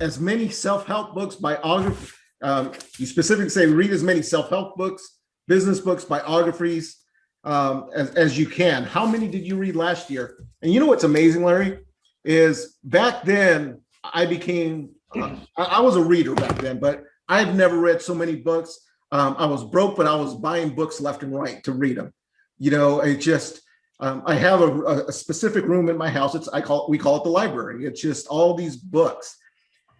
as 0.00 0.20
many 0.20 0.48
self-help 0.48 1.16
books, 1.16 1.34
biography. 1.34 2.12
Um, 2.40 2.70
you 2.98 3.06
specifically 3.06 3.48
say 3.48 3.66
read 3.66 3.90
as 3.90 4.02
many 4.02 4.22
self-help 4.22 4.76
books, 4.76 5.18
business 5.48 5.80
books, 5.80 6.04
biographies 6.04 6.98
um, 7.42 7.90
as, 7.96 8.10
as 8.10 8.38
you 8.38 8.46
can. 8.46 8.84
How 8.84 9.04
many 9.06 9.26
did 9.26 9.44
you 9.44 9.56
read 9.56 9.74
last 9.74 10.08
year? 10.08 10.36
And 10.62 10.72
you 10.72 10.78
know 10.78 10.86
what's 10.86 11.02
amazing, 11.02 11.42
Larry, 11.42 11.80
is 12.24 12.76
back 12.84 13.24
then 13.24 13.80
I 14.04 14.24
became, 14.24 14.90
uh, 15.16 15.34
I, 15.56 15.64
I 15.64 15.80
was 15.80 15.96
a 15.96 16.02
reader 16.02 16.34
back 16.36 16.60
then, 16.60 16.78
but 16.78 17.02
I've 17.28 17.54
never 17.54 17.78
read 17.78 18.00
so 18.02 18.14
many 18.14 18.36
books. 18.36 18.78
Um, 19.12 19.36
I 19.38 19.46
was 19.46 19.64
broke, 19.64 19.96
but 19.96 20.06
I 20.06 20.14
was 20.14 20.34
buying 20.34 20.74
books 20.74 21.00
left 21.00 21.22
and 21.22 21.34
right 21.34 21.62
to 21.64 21.72
read 21.72 21.96
them. 21.96 22.12
You 22.58 22.70
know, 22.70 23.00
it 23.00 23.18
just 23.18 23.60
um, 24.00 24.22
I 24.26 24.34
have 24.34 24.60
a, 24.60 25.06
a, 25.08 25.12
specific 25.12 25.64
room 25.64 25.88
in 25.88 25.96
my 25.96 26.10
house. 26.10 26.34
It's 26.34 26.48
I 26.48 26.60
call 26.60 26.86
we 26.88 26.98
call 26.98 27.16
it 27.16 27.24
the 27.24 27.30
library. 27.30 27.86
It's 27.86 28.00
just 28.00 28.26
all 28.26 28.54
these 28.54 28.76
books. 28.76 29.36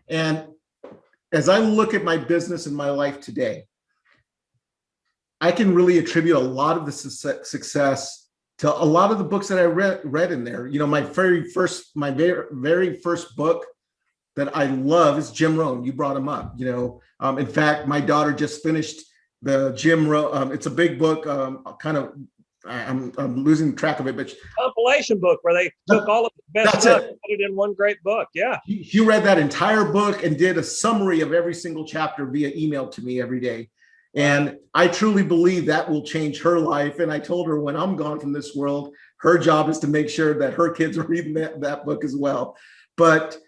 And 0.09 0.45
as 1.33 1.49
I 1.49 1.59
look 1.59 1.95
at 1.95 2.05
my 2.05 2.17
business 2.17 2.67
and 2.67 2.77
my 2.77 2.91
life 2.91 3.21
today, 3.21 3.65
I 5.41 5.53
can 5.53 5.75
really 5.75 5.99
attribute 5.99 6.37
a 6.37 6.41
lot 6.41 6.77
of 6.77 6.87
the 6.87 6.93
success 6.93 8.29
to 8.59 8.75
a 8.75 8.85
lot 8.85 9.11
of 9.11 9.19
the 9.19 9.25
books 9.25 9.49
that 9.49 9.59
I 9.59 9.65
read 9.65 10.01
read 10.05 10.33
in 10.33 10.45
there. 10.45 10.67
You 10.67 10.79
know, 10.79 10.87
my 10.87 11.01
very 11.01 11.51
first 11.51 11.97
my 11.97 12.11
very 12.11 12.45
very 12.53 12.97
first 13.01 13.37
book 13.37 13.65
that 14.37 14.57
I 14.57 14.67
love 14.67 15.19
is 15.19 15.31
Jim 15.31 15.57
Rohn. 15.57 15.85
You 15.85 15.93
brought 15.93 16.17
him 16.17 16.29
up. 16.29 16.55
You 16.57 16.71
know, 16.71 17.01
um, 17.21 17.39
in 17.39 17.47
fact, 17.47 17.89
my 17.89 18.01
daughter 18.01 18.33
just 18.33 18.63
finished 18.63 19.01
the 19.43 19.73
Jim 19.73 20.09
Rohn. 20.09 20.37
Um, 20.37 20.53
it's 20.53 20.67
a 20.67 20.71
big 20.71 20.99
book, 20.99 21.27
um, 21.27 21.65
kind 21.81 21.97
of 21.97 22.13
I'm, 22.69 23.13
I'm 23.19 23.45
losing 23.45 23.75
track 23.77 24.01
of 24.01 24.07
it, 24.07 24.17
but 24.17 24.35
compilation 24.59 25.21
book 25.21 25.41
where 25.43 25.55
they 25.55 25.71
took 25.89 26.09
all 26.09 26.27
of 26.27 26.33
the 26.37 26.43
best 26.53 26.73
That's 26.73 26.85
stuff 26.85 27.03
it. 27.03 27.09
and 27.11 27.21
put 27.21 27.41
it 27.41 27.41
in 27.41 27.55
one 27.55 27.75
great 27.75 28.03
book. 28.03 28.29
Yeah. 28.35 28.59
he, 28.65 28.79
he 28.79 29.01
read 29.01 29.25
that 29.25 29.39
entire 29.39 29.85
book 29.85 30.25
and 30.25 30.37
did 30.37 30.59
a 30.59 30.63
summary 30.63 31.21
of 31.21 31.33
every 31.33 31.55
single 31.55 31.87
chapter 31.87 32.27
via 32.27 32.53
email 32.55 32.89
to 32.89 33.03
me 33.03 33.21
every 33.21 33.41
day. 33.41 33.71
And 34.15 34.57
I 34.75 34.89
truly 34.89 35.23
believe 35.23 35.67
that 35.67 35.89
will 35.89 36.03
change 36.03 36.41
her 36.41 36.59
life. 36.59 36.99
And 37.01 37.13
I 37.13 37.19
told 37.19 37.47
her 37.49 37.61
when 37.61 37.77
I'm 37.77 37.97
gone 37.97 38.19
from 38.19 38.33
this 38.33 38.55
world, 38.55 38.95
her 39.19 39.39
job 39.39 39.69
is 39.69 39.79
to 39.81 39.87
make 39.87 40.09
sure 40.09 40.39
that 40.39 40.55
her 40.55 40.71
kids 40.71 40.99
are 40.99 41.07
reading 41.07 41.35
that, 41.35 41.61
that 41.61 41.85
book 41.85 42.05
as 42.05 42.17
well. 42.17 42.57
But 42.97 43.39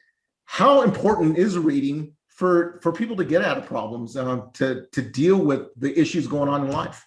how 0.50 0.80
important 0.80 1.36
is 1.36 1.58
reading 1.58 2.14
for 2.28 2.80
for 2.82 2.90
people 2.90 3.14
to 3.16 3.24
get 3.24 3.42
out 3.42 3.58
of 3.58 3.66
problems, 3.66 4.16
um, 4.16 4.50
to 4.54 4.86
to 4.92 5.02
deal 5.02 5.36
with 5.36 5.68
the 5.76 5.96
issues 6.00 6.26
going 6.26 6.48
on 6.48 6.64
in 6.64 6.72
life? 6.72 7.06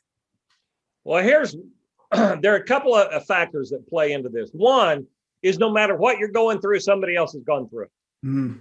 Well, 1.03 1.23
here's 1.23 1.55
there 2.11 2.53
are 2.53 2.57
a 2.57 2.63
couple 2.63 2.93
of 2.95 3.25
factors 3.25 3.71
that 3.71 3.89
play 3.89 4.11
into 4.11 4.29
this. 4.29 4.51
One 4.53 5.07
is 5.41 5.57
no 5.57 5.71
matter 5.71 5.95
what 5.95 6.19
you're 6.19 6.29
going 6.29 6.61
through, 6.61 6.81
somebody 6.81 7.15
else 7.15 7.33
has 7.33 7.41
gone 7.41 7.67
through. 7.67 7.85
it. 7.85 7.91
Mm, 8.23 8.59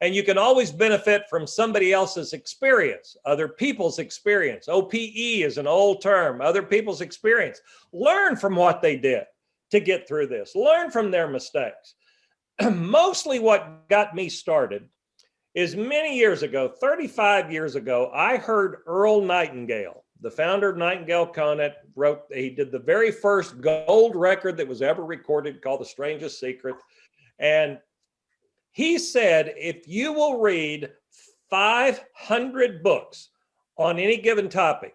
And 0.00 0.16
you 0.16 0.24
can 0.24 0.36
always 0.36 0.72
benefit 0.72 1.22
from 1.30 1.46
somebody 1.46 1.92
else's 1.92 2.32
experience, 2.32 3.16
other 3.24 3.46
people's 3.46 4.00
experience. 4.00 4.68
OPE 4.68 4.94
is 5.46 5.58
an 5.58 5.68
old 5.68 6.02
term, 6.02 6.40
other 6.40 6.64
people's 6.64 7.02
experience. 7.02 7.60
Learn 7.92 8.34
from 8.34 8.56
what 8.56 8.82
they 8.82 8.96
did 8.96 9.26
to 9.70 9.78
get 9.78 10.08
through 10.08 10.26
this, 10.26 10.56
learn 10.56 10.90
from 10.90 11.12
their 11.12 11.28
mistakes. 11.28 11.94
Mostly 12.72 13.38
what 13.38 13.88
got 13.88 14.14
me 14.14 14.28
started 14.28 14.88
is 15.54 15.76
many 15.76 16.16
years 16.16 16.42
ago, 16.42 16.72
35 16.80 17.52
years 17.52 17.74
ago, 17.74 18.10
I 18.14 18.36
heard 18.36 18.78
Earl 18.86 19.22
Nightingale, 19.22 20.04
the 20.20 20.30
founder 20.30 20.70
of 20.70 20.76
Nightingale 20.76 21.26
Conant, 21.26 21.74
wrote, 21.94 22.22
he 22.32 22.50
did 22.50 22.72
the 22.72 22.78
very 22.78 23.10
first 23.10 23.60
gold 23.60 24.16
record 24.16 24.56
that 24.56 24.68
was 24.68 24.82
ever 24.82 25.04
recorded 25.04 25.62
called 25.62 25.80
The 25.80 25.86
Strangest 25.86 26.40
Secret. 26.40 26.76
And 27.38 27.78
he 28.72 28.98
said, 28.98 29.54
if 29.56 29.88
you 29.88 30.12
will 30.12 30.40
read 30.40 30.90
500 31.50 32.82
books 32.82 33.30
on 33.76 33.98
any 33.98 34.16
given 34.16 34.48
topic, 34.48 34.94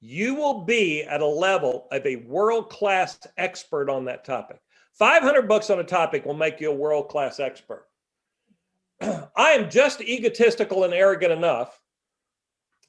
you 0.00 0.34
will 0.34 0.64
be 0.64 1.02
at 1.02 1.20
a 1.20 1.26
level 1.26 1.86
of 1.92 2.04
a 2.06 2.16
world 2.16 2.70
class 2.70 3.18
expert 3.36 3.88
on 3.88 4.04
that 4.06 4.24
topic. 4.24 4.60
500 4.98 5.48
books 5.48 5.70
on 5.70 5.80
a 5.80 5.84
topic 5.84 6.24
will 6.24 6.34
make 6.34 6.60
you 6.60 6.70
a 6.70 6.74
world 6.74 7.08
class 7.08 7.40
expert. 7.40 7.86
I 9.00 9.50
am 9.50 9.70
just 9.70 10.00
egotistical 10.00 10.84
and 10.84 10.94
arrogant 10.94 11.32
enough 11.32 11.80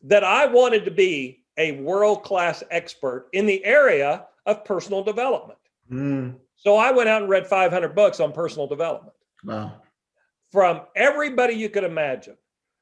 that 0.04 0.24
I 0.24 0.46
wanted 0.46 0.86
to 0.86 0.92
be 0.92 1.46
a 1.58 1.80
world 1.82 2.24
class 2.24 2.63
expert 2.72 3.30
in 3.34 3.46
the 3.46 3.63
area 3.63 4.26
of 4.46 4.66
personal 4.66 5.04
development. 5.04 5.60
mm, 5.89 6.36
So 6.56 6.76
I 6.76 6.92
went 6.92 7.10
out 7.10 7.22
and 7.22 7.30
read 7.30 7.48
500 7.48 7.96
books 7.96 8.20
on 8.20 8.34
personal 8.34 8.68
development 8.68 9.16
wow. 9.44 9.74
from 10.52 10.82
everybody 10.96 11.54
you 11.54 11.70
could 11.70 11.84
imagine 11.84 12.36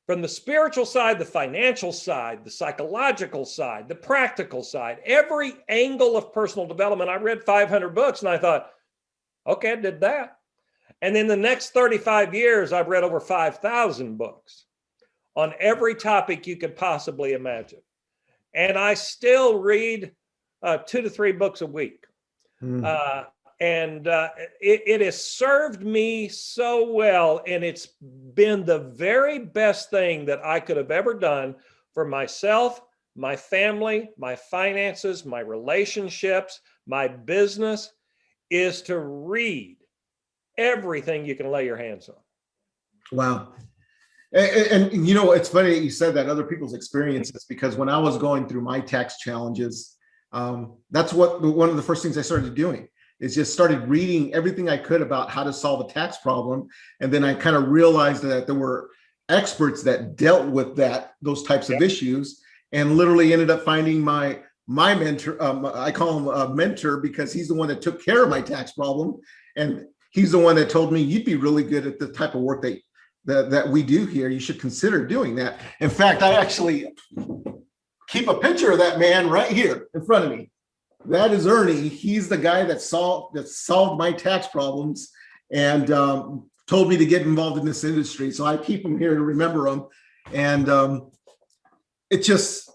from 0.07 0.21
the 0.21 0.27
spiritual 0.27 0.85
side, 0.85 1.19
the 1.19 1.25
financial 1.25 1.93
side, 1.93 2.43
the 2.43 2.51
psychological 2.51 3.45
side, 3.45 3.87
the 3.87 3.95
practical 3.95 4.63
side, 4.63 4.97
every 5.05 5.53
angle 5.69 6.17
of 6.17 6.33
personal 6.33 6.67
development. 6.67 7.09
I 7.09 7.15
read 7.15 7.43
500 7.43 7.95
books 7.95 8.21
and 8.21 8.29
I 8.29 8.37
thought, 8.37 8.71
okay, 9.45 9.73
I 9.73 9.75
did 9.75 10.01
that. 10.01 10.37
And 11.01 11.15
then 11.15 11.27
the 11.27 11.37
next 11.37 11.71
35 11.71 12.33
years, 12.33 12.73
I've 12.73 12.87
read 12.87 13.03
over 13.03 13.19
5,000 13.19 14.17
books 14.17 14.65
on 15.35 15.53
every 15.59 15.95
topic 15.95 16.45
you 16.45 16.57
could 16.57 16.75
possibly 16.75 17.33
imagine. 17.33 17.81
And 18.53 18.77
I 18.77 18.93
still 18.93 19.59
read 19.59 20.11
uh, 20.61 20.77
two 20.77 21.01
to 21.01 21.09
three 21.09 21.31
books 21.31 21.61
a 21.61 21.65
week. 21.65 22.05
Mm. 22.61 22.85
Uh, 22.85 23.25
and 23.59 24.07
uh, 24.07 24.29
it, 24.59 24.81
it 24.85 25.01
has 25.01 25.23
served 25.23 25.83
me 25.83 26.27
so 26.27 26.91
well. 26.91 27.41
And 27.47 27.63
it's 27.63 27.87
been 28.33 28.65
the 28.65 28.79
very 28.79 29.39
best 29.39 29.89
thing 29.89 30.25
that 30.25 30.45
I 30.45 30.59
could 30.59 30.77
have 30.77 30.91
ever 30.91 31.13
done 31.13 31.55
for 31.93 32.05
myself, 32.05 32.81
my 33.15 33.35
family, 33.35 34.09
my 34.17 34.35
finances, 34.35 35.25
my 35.25 35.39
relationships, 35.39 36.59
my 36.87 37.07
business 37.07 37.91
is 38.51 38.83
to 38.83 38.99
read 38.99 39.77
everything 40.57 41.25
you 41.25 41.35
can 41.35 41.49
lay 41.49 41.65
your 41.65 41.77
hands 41.77 42.09
on. 42.09 42.15
Wow. 43.11 43.53
And, 44.33 44.93
and, 44.93 45.07
you 45.07 45.15
know, 45.15 45.31
it's 45.31 45.49
funny 45.49 45.71
that 45.71 45.83
you 45.83 45.89
said 45.89 46.13
that 46.13 46.29
other 46.29 46.43
people's 46.43 46.73
experiences 46.73 47.45
because 47.49 47.75
when 47.75 47.89
I 47.89 47.97
was 47.97 48.17
going 48.17 48.47
through 48.47 48.61
my 48.61 48.79
tax 48.79 49.17
challenges, 49.17 49.97
um, 50.31 50.77
that's 50.91 51.11
what 51.11 51.41
one 51.41 51.69
of 51.69 51.75
the 51.75 51.81
first 51.81 52.03
things 52.03 52.17
I 52.17 52.21
started 52.21 52.55
doing 52.55 52.87
is 53.19 53.35
just 53.35 53.53
started 53.53 53.87
reading 53.87 54.33
everything 54.33 54.69
I 54.69 54.77
could 54.77 55.01
about 55.01 55.29
how 55.29 55.43
to 55.43 55.53
solve 55.53 55.89
a 55.89 55.93
tax 55.93 56.17
problem. 56.17 56.67
And 57.01 57.11
then 57.11 57.23
I 57.23 57.33
kind 57.33 57.55
of 57.55 57.69
realized 57.69 58.23
that 58.23 58.47
there 58.47 58.55
were 58.55 58.89
experts 59.29 59.83
that 59.83 60.15
dealt 60.15 60.47
with 60.47 60.75
that, 60.77 61.13
those 61.21 61.43
types 61.43 61.69
of 61.69 61.81
issues, 61.81 62.41
and 62.71 62.97
literally 62.97 63.33
ended 63.33 63.51
up 63.51 63.63
finding 63.63 63.99
my 63.99 64.39
my 64.71 64.95
mentor. 64.95 65.41
Um, 65.43 65.65
I 65.65 65.91
call 65.91 66.17
him 66.17 66.27
a 66.27 66.55
mentor 66.55 66.97
because 66.97 67.33
he's 67.33 67.49
the 67.49 67.53
one 67.53 67.67
that 67.67 67.81
took 67.81 68.03
care 68.03 68.23
of 68.23 68.29
my 68.29 68.41
tax 68.41 68.71
problem, 68.71 69.19
and 69.55 69.85
he's 70.11 70.31
the 70.31 70.39
one 70.39 70.55
that 70.55 70.69
told 70.69 70.93
me 70.93 71.01
you'd 71.01 71.25
be 71.25 71.35
really 71.35 71.63
good 71.63 71.85
at 71.85 71.99
the 71.99 72.07
type 72.07 72.35
of 72.35 72.41
work 72.41 72.61
that 72.61 72.79
that, 73.25 73.51
that 73.51 73.67
we 73.67 73.83
do 73.83 74.05
here. 74.05 74.29
You 74.29 74.39
should 74.39 74.59
consider 74.59 75.05
doing 75.05 75.35
that. 75.35 75.59
In 75.79 75.89
fact, 75.89 76.23
I 76.23 76.33
actually 76.33 76.87
keep 78.07 78.27
a 78.27 78.39
picture 78.39 78.71
of 78.71 78.79
that 78.79 78.97
man 78.97 79.29
right 79.29 79.51
here 79.51 79.87
in 79.93 80.05
front 80.05 80.25
of 80.25 80.31
me. 80.31 80.49
That 81.05 81.31
is 81.31 81.45
Ernie. 81.45 81.87
He's 81.87 82.29
the 82.29 82.37
guy 82.37 82.63
that 82.63 82.81
solved 82.81 83.35
that 83.35 83.47
solved 83.47 83.99
my 83.99 84.11
tax 84.11 84.47
problems 84.47 85.11
and 85.51 85.91
um, 85.91 86.49
told 86.65 86.87
me 86.87 86.95
to 86.95 87.05
get 87.05 87.23
involved 87.23 87.59
in 87.59 87.65
this 87.65 87.83
industry. 87.83 88.31
So 88.31 88.45
I 88.45 88.55
keep 88.55 88.85
him 88.85 88.97
here 88.97 89.15
to 89.15 89.21
remember 89.21 89.67
him. 89.67 89.83
And 90.33 90.69
um, 90.69 91.11
it 92.09 92.23
just, 92.23 92.70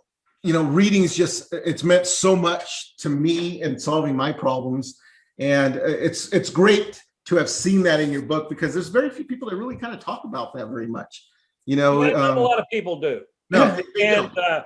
you 0.46 0.52
know, 0.52 0.62
reading 0.62 1.02
is 1.02 1.14
just 1.16 1.52
it's 1.52 1.82
meant 1.82 2.06
so 2.06 2.36
much 2.36 2.96
to 2.98 3.08
me 3.08 3.62
in 3.62 3.78
solving 3.78 4.14
my 4.16 4.32
problems. 4.32 4.98
And 5.38 5.76
it's 5.76 6.32
it's 6.32 6.50
great 6.50 7.02
to 7.26 7.36
have 7.36 7.50
seen 7.50 7.82
that 7.82 7.98
in 8.00 8.10
your 8.12 8.22
book 8.22 8.48
because 8.48 8.72
there's 8.72 8.88
very 8.88 9.10
few 9.10 9.24
people 9.24 9.50
that 9.50 9.56
really 9.56 9.76
kind 9.76 9.92
of 9.92 10.00
talk 10.00 10.22
about 10.24 10.54
that 10.54 10.68
very 10.68 10.86
much. 10.86 11.26
You 11.66 11.76
know, 11.76 12.02
Not 12.02 12.14
um, 12.14 12.38
a 12.38 12.40
lot 12.40 12.58
of 12.60 12.64
people 12.72 13.00
do. 13.00 13.22
no, 13.50 13.78
and 14.00 14.30
uh, 14.38 14.62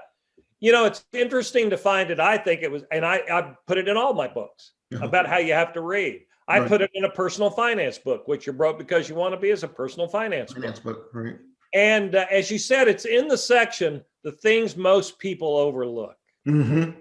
you 0.61 0.73
know 0.73 0.85
it's 0.85 1.05
interesting 1.13 1.71
to 1.71 1.77
find 1.79 2.11
it 2.11 2.21
i 2.21 2.37
think 2.37 2.63
it 2.63 2.71
was 2.71 2.83
and 2.93 3.05
i 3.05 3.17
i 3.31 3.55
put 3.67 3.79
it 3.79 3.89
in 3.89 3.97
all 3.97 4.13
my 4.15 4.29
books 4.29 4.73
Uh-huh. 4.93 5.07
about 5.07 5.27
how 5.27 5.39
you 5.39 5.55
have 5.55 5.73
to 5.73 5.81
read 5.81 6.21
i 6.49 6.59
Right. 6.59 6.69
put 6.69 6.81
it 6.83 6.91
in 6.95 7.05
a 7.05 7.11
personal 7.11 7.51
finance 7.51 7.99
book 7.99 8.29
which 8.29 8.47
you 8.47 8.53
wrote 8.53 8.77
because 8.79 9.09
you 9.09 9.15
want 9.15 9.33
to 9.35 9.41
be 9.41 9.51
as 9.51 9.63
a 9.63 9.69
personal 9.69 10.09
finance 10.09 10.53
book 10.53 10.63
finance 10.63 10.81
book, 10.81 11.01
right? 11.15 11.39
And 11.73 12.15
uh, 12.15 12.27
as 12.31 12.51
you 12.51 12.59
said 12.59 12.89
it's 12.89 13.05
in 13.05 13.29
the 13.29 13.39
section 13.39 14.03
the 14.23 14.33
things 14.33 14.77
most 14.77 15.19
people 15.19 15.57
overlook. 15.57 16.17
Mm-hmm. 16.49 16.99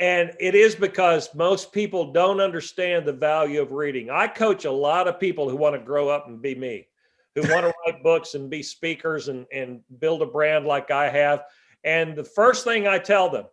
and 0.00 0.32
it 0.40 0.56
is 0.56 0.74
because 0.74 1.32
most 1.36 1.72
people 1.72 2.12
don't 2.12 2.40
understand 2.40 3.06
the 3.06 3.12
value 3.12 3.62
of 3.62 3.70
reading. 3.70 4.10
I 4.10 4.26
coach 4.26 4.64
a 4.64 4.70
lot 4.70 5.06
of 5.06 5.20
people 5.20 5.48
who 5.48 5.56
want 5.56 5.76
to 5.76 5.80
grow 5.80 6.08
up 6.08 6.26
and 6.26 6.42
be 6.42 6.56
me 6.56 6.88
who 7.36 7.42
want 7.52 7.66
to 7.66 7.72
write 7.86 8.02
books 8.02 8.34
and 8.34 8.50
be 8.50 8.62
speakers 8.62 9.28
and, 9.28 9.46
and 9.52 9.80
build 10.00 10.22
a 10.22 10.26
brand 10.26 10.66
like 10.66 10.90
i 10.90 11.08
have. 11.08 11.44
And 11.84 12.16
the 12.16 12.24
first 12.24 12.64
thing 12.64 12.88
I 12.88 12.98
tell 12.98 13.30
them 13.30 13.44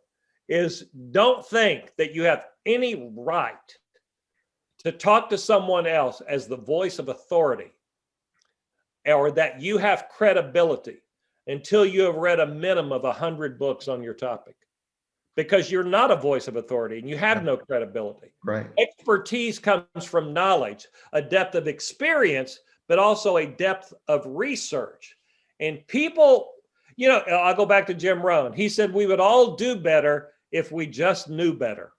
is 0.50 0.86
don't 1.12 1.46
think 1.46 1.92
that 1.98 2.16
you 2.16 2.24
have 2.24 2.48
any 2.66 3.12
right 3.16 3.56
to 4.80 4.92
talk 4.92 5.30
to 5.30 5.38
someone 5.38 5.86
else 5.86 6.22
as 6.22 6.48
the 6.48 6.58
voice 6.58 6.98
of 6.98 7.10
authority 7.10 7.72
or 9.06 9.32
that 9.32 9.62
you 9.62 9.78
have 9.78 10.10
credibility 10.10 10.98
until 11.48 11.86
you 11.86 12.04
have 12.04 12.16
read 12.16 12.40
a 12.40 12.48
minimum 12.48 12.92
of 12.92 13.04
100 13.04 13.60
books 13.60 13.88
on 13.88 14.02
your 14.02 14.14
topic 14.14 14.56
because 15.36 15.72
you're 15.72 15.84
not 15.84 16.12
a 16.12 16.16
voice 16.16 16.48
of 16.48 16.56
authority 16.56 17.00
and 17.00 17.10
you 17.10 17.18
have 17.18 17.44
no 17.44 17.58
credibility. 17.58 18.34
Right. 18.46 18.68
Expertise 18.78 19.60
comes 19.60 20.06
from 20.06 20.34
knowledge, 20.34 20.88
a 21.12 21.22
depth 21.22 21.56
of 21.56 21.68
experience, 21.68 22.60
but 22.88 23.00
also 23.00 23.38
a 23.38 23.48
depth 23.48 23.94
of 24.08 24.24
research. 24.26 25.18
And 25.60 25.86
people 25.88 26.54
you 26.96 27.08
know, 27.08 27.20
I'll 27.20 27.56
go 27.56 27.66
back 27.66 27.88
to 27.88 27.94
Jim 27.94 28.22
Rohn. 28.22 28.54
He 28.54 28.70
said 28.70 28.94
we 28.94 29.06
would 29.06 29.20
all 29.20 29.56
do 29.56 29.76
better 29.76 30.30
if 30.52 30.72
we 30.72 30.86
just 30.86 31.30
knew 31.30 31.54
better. 31.54 31.94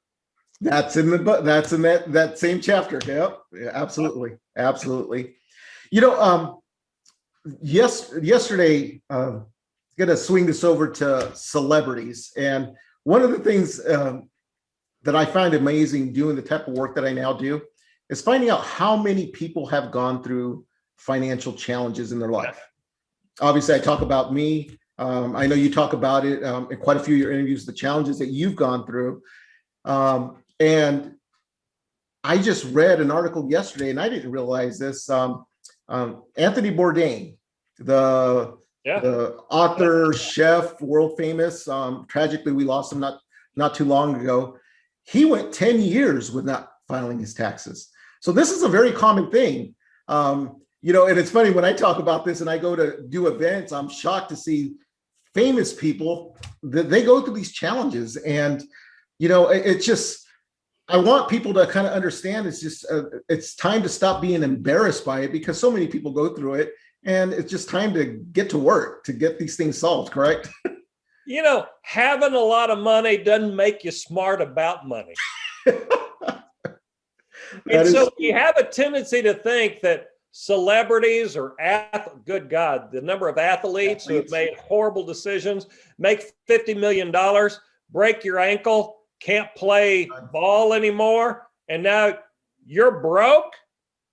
That's 0.60 0.96
in 0.96 1.10
the 1.10 1.18
book. 1.18 1.44
That's 1.44 1.72
in 1.72 1.82
that 1.82 2.12
that 2.12 2.38
same 2.38 2.60
chapter. 2.60 3.00
Yep. 3.04 3.38
Yeah, 3.52 3.70
absolutely. 3.72 4.36
Absolutely. 4.56 5.34
You 5.90 6.00
know, 6.00 6.20
um, 6.20 6.60
yes, 7.62 8.12
yesterday, 8.22 9.02
uh, 9.10 9.40
gonna 9.98 10.16
swing 10.16 10.46
this 10.46 10.64
over 10.64 10.88
to 10.88 11.30
celebrities. 11.34 12.32
And 12.36 12.74
one 13.04 13.22
of 13.22 13.30
the 13.30 13.38
things 13.38 13.84
um, 13.86 14.28
that 15.02 15.14
I 15.14 15.24
find 15.24 15.54
amazing 15.54 16.12
doing 16.12 16.36
the 16.36 16.42
type 16.42 16.66
of 16.66 16.74
work 16.74 16.94
that 16.94 17.04
I 17.04 17.12
now 17.12 17.32
do 17.32 17.60
is 18.10 18.20
finding 18.20 18.50
out 18.50 18.64
how 18.64 18.96
many 18.96 19.28
people 19.28 19.66
have 19.66 19.90
gone 19.90 20.22
through 20.22 20.64
financial 20.96 21.52
challenges 21.52 22.12
in 22.12 22.18
their 22.18 22.30
life. 22.30 22.60
Obviously, 23.40 23.74
I 23.74 23.78
talk 23.78 24.00
about 24.00 24.32
me. 24.32 24.78
Um, 24.98 25.34
I 25.34 25.46
know 25.46 25.54
you 25.54 25.72
talk 25.72 25.92
about 25.92 26.24
it 26.24 26.44
um, 26.44 26.70
in 26.70 26.78
quite 26.78 26.96
a 26.96 27.00
few 27.00 27.14
of 27.14 27.20
your 27.20 27.32
interviews, 27.32 27.66
the 27.66 27.72
challenges 27.72 28.18
that 28.18 28.28
you've 28.28 28.56
gone 28.56 28.86
through. 28.86 29.22
Um, 29.84 30.42
and 30.60 31.14
I 32.22 32.38
just 32.38 32.64
read 32.72 33.00
an 33.00 33.10
article 33.10 33.50
yesterday, 33.50 33.90
and 33.90 34.00
I 34.00 34.08
didn't 34.08 34.30
realize 34.30 34.78
this. 34.78 35.10
Um, 35.10 35.44
um, 35.88 36.24
Anthony 36.36 36.70
Bourdain, 36.70 37.36
the 37.78 38.56
yeah. 38.84 39.00
the 39.00 39.36
author, 39.50 40.12
chef, 40.12 40.80
world 40.80 41.16
famous. 41.16 41.68
Um, 41.68 42.06
tragically, 42.08 42.52
we 42.52 42.64
lost 42.64 42.92
him 42.92 43.00
not 43.00 43.20
not 43.56 43.74
too 43.74 43.84
long 43.84 44.20
ago. 44.20 44.56
He 45.04 45.24
went 45.24 45.52
ten 45.52 45.80
years 45.80 46.32
with 46.32 46.44
not 46.44 46.70
filing 46.88 47.18
his 47.18 47.34
taxes. 47.34 47.90
So 48.20 48.32
this 48.32 48.50
is 48.50 48.62
a 48.62 48.68
very 48.68 48.92
common 48.92 49.30
thing. 49.30 49.74
Um, 50.08 50.60
you 50.82 50.92
know, 50.92 51.06
and 51.06 51.18
it's 51.18 51.30
funny 51.30 51.50
when 51.50 51.64
I 51.64 51.72
talk 51.72 51.98
about 51.98 52.24
this 52.24 52.40
and 52.40 52.50
I 52.50 52.58
go 52.58 52.76
to 52.76 53.02
do 53.08 53.26
events, 53.26 53.72
I'm 53.72 53.88
shocked 53.88 54.28
to 54.30 54.36
see 54.36 54.74
famous 55.34 55.72
people 55.72 56.36
that 56.62 56.90
they 56.90 57.02
go 57.02 57.22
through 57.22 57.34
these 57.34 57.52
challenges. 57.52 58.16
And, 58.16 58.62
you 59.18 59.28
know, 59.28 59.48
it, 59.48 59.64
it's 59.64 59.86
just, 59.86 60.23
I 60.88 60.98
want 60.98 61.30
people 61.30 61.54
to 61.54 61.66
kind 61.66 61.86
of 61.86 61.94
understand 61.94 62.46
it's 62.46 62.60
just, 62.60 62.84
uh, 62.90 63.04
it's 63.28 63.54
time 63.54 63.82
to 63.82 63.88
stop 63.88 64.20
being 64.20 64.42
embarrassed 64.42 65.04
by 65.04 65.20
it 65.20 65.32
because 65.32 65.58
so 65.58 65.70
many 65.70 65.86
people 65.86 66.12
go 66.12 66.34
through 66.34 66.54
it 66.54 66.72
and 67.04 67.32
it's 67.32 67.50
just 67.50 67.70
time 67.70 67.94
to 67.94 68.22
get 68.32 68.50
to 68.50 68.58
work 68.58 69.04
to 69.04 69.12
get 69.12 69.38
these 69.38 69.56
things 69.56 69.78
solved, 69.78 70.12
correct? 70.12 70.50
you 71.26 71.42
know, 71.42 71.66
having 71.82 72.34
a 72.34 72.38
lot 72.38 72.70
of 72.70 72.78
money 72.78 73.16
doesn't 73.16 73.56
make 73.56 73.82
you 73.82 73.90
smart 73.90 74.42
about 74.42 74.86
money. 74.86 75.14
and 75.66 75.78
so 77.88 78.10
you 78.18 78.34
have 78.34 78.58
a 78.58 78.64
tendency 78.64 79.22
to 79.22 79.34
think 79.34 79.80
that 79.80 80.08
celebrities 80.32 81.36
or 81.36 81.54
ath- 81.60 82.10
good 82.26 82.50
God, 82.50 82.90
the 82.92 83.00
number 83.00 83.28
of 83.28 83.38
athletes, 83.38 84.04
athletes 84.04 84.06
who 84.06 84.14
have 84.16 84.30
made 84.30 84.58
horrible 84.58 85.04
decisions, 85.04 85.66
make 85.98 86.32
$50 86.48 86.78
million, 86.78 87.14
break 87.90 88.24
your 88.24 88.38
ankle, 88.38 89.03
can't 89.24 89.48
play 89.54 90.08
ball 90.32 90.72
anymore, 90.72 91.48
and 91.68 91.82
now 91.82 92.18
you're 92.66 93.00
broke. 93.00 93.52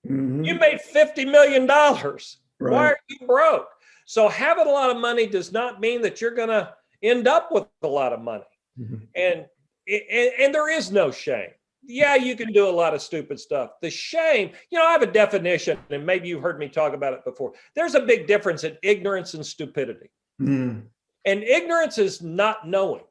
Mm-hmm. 0.07 0.43
You 0.43 0.55
made 0.55 0.79
$50 0.79 1.31
million. 1.31 1.67
Right. 1.67 2.33
Why 2.59 2.87
are 2.87 2.97
you 3.07 3.27
broke? 3.27 3.67
So 4.05 4.27
having 4.27 4.67
a 4.67 4.71
lot 4.71 4.89
of 4.89 4.97
money 4.97 5.27
does 5.27 5.51
not 5.51 5.79
mean 5.79 6.01
that 6.01 6.21
you're 6.21 6.35
going 6.35 6.49
to 6.49 6.73
end 7.03 7.27
up 7.27 7.51
with 7.51 7.65
a 7.83 7.87
lot 7.87 8.13
of 8.13 8.21
money. 8.21 8.43
Mm-hmm. 8.79 8.95
And, 9.15 9.45
and 9.87 10.31
and 10.39 10.55
there 10.55 10.69
is 10.69 10.91
no 10.91 11.11
shame 11.11 11.49
yeah, 11.83 12.15
you 12.15 12.35
can 12.35 12.51
do 12.53 12.67
a 12.67 12.71
lot 12.71 12.93
of 12.93 13.01
stupid 13.01 13.39
stuff. 13.39 13.71
The 13.81 13.89
shame, 13.89 14.51
you 14.69 14.77
know, 14.77 14.85
I 14.85 14.91
have 14.91 15.01
a 15.01 15.07
definition, 15.07 15.79
and 15.89 16.05
maybe 16.05 16.27
you've 16.27 16.41
heard 16.41 16.59
me 16.59 16.69
talk 16.69 16.93
about 16.93 17.13
it 17.13 17.25
before. 17.25 17.53
There's 17.75 17.95
a 17.95 18.01
big 18.01 18.27
difference 18.27 18.63
in 18.63 18.77
ignorance 18.83 19.33
and 19.33 19.45
stupidity. 19.45 20.11
Mm. 20.39 20.83
And 21.25 21.43
ignorance 21.43 21.97
is 21.97 22.21
not 22.21 22.67
knowing. 22.67 23.03